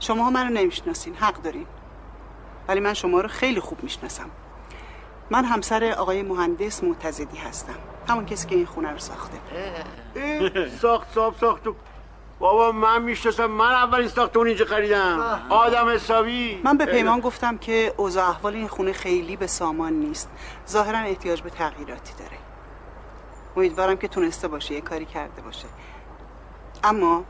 [0.00, 1.66] شما منو نمی‌شناسین حق دارین.
[2.68, 4.30] ولی من شما رو خیلی خوب می‌شناسم.
[5.30, 7.74] من همسر آقای مهندس معتزدی هستم.
[8.08, 9.38] همون کسی که این خونه رو ساخته.
[10.80, 11.62] ساخت ساخت ساخت.
[12.38, 13.46] بابا من می‌شناسم.
[13.46, 15.40] من اولین ساختمون اینجا خریدم.
[15.48, 16.60] آدم حسابی.
[16.64, 20.30] من به پیمان گفتم که اوضاع احوال این خونه خیلی به سامان نیست.
[20.68, 22.38] ظاهرا احتیاج به تغییراتی داره.
[23.56, 25.66] امیدوارم که تونسته باشه یه کاری کرده باشه.
[26.84, 27.24] اما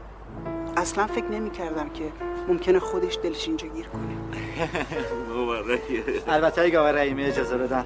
[0.76, 2.04] اصلا فکر نمی کردم که
[2.48, 4.18] ممکنه خودش دلش اینجا گیر کنه.
[6.28, 7.84] البته اگه آقای رحیمی اجازه بدن.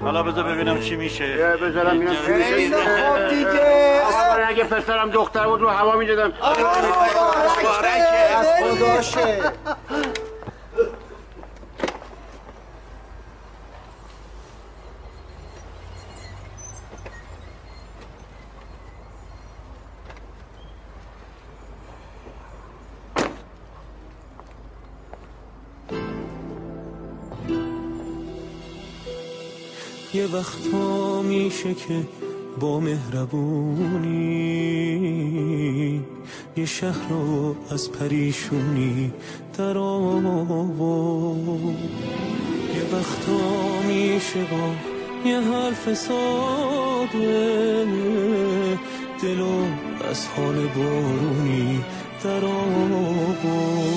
[0.00, 1.36] حالا بذار ببینم چی میشه.
[1.36, 2.44] بذارم ببینم چی میشه.
[2.44, 4.02] خیلی خوب دیگه.
[4.38, 6.32] من اگه پسرم دختر بود رو هوا می‌دادم
[8.36, 9.40] از خداشه
[30.14, 32.06] یه وقتا میشه که
[32.60, 34.08] با مهربونی
[36.56, 39.12] یه شهر رو از پریشونی
[39.58, 41.38] در آورد
[42.74, 44.74] یه وقتا میشه با
[45.30, 47.86] یه حرف ساده
[49.22, 49.64] دلو
[50.10, 51.84] از حال بارونی
[52.24, 53.88] در آورد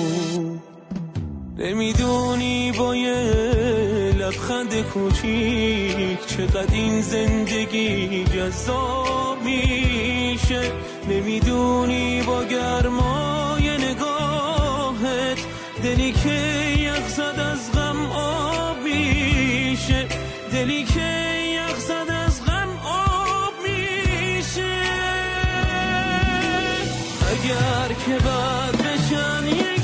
[1.62, 3.14] نمی‌دونی با یه
[4.18, 10.72] لبخند کوچیک چقدر این زندگی جذاب میشه.
[11.08, 15.38] نمی‌دونی با گرمای نگاهت
[15.82, 16.38] دلی که
[16.78, 20.06] یخ زد از غم آب میشه.
[20.52, 21.10] دلی که
[21.54, 24.82] یخ زد از غم آب میشه.
[27.30, 29.81] اگر که بعد بشن یک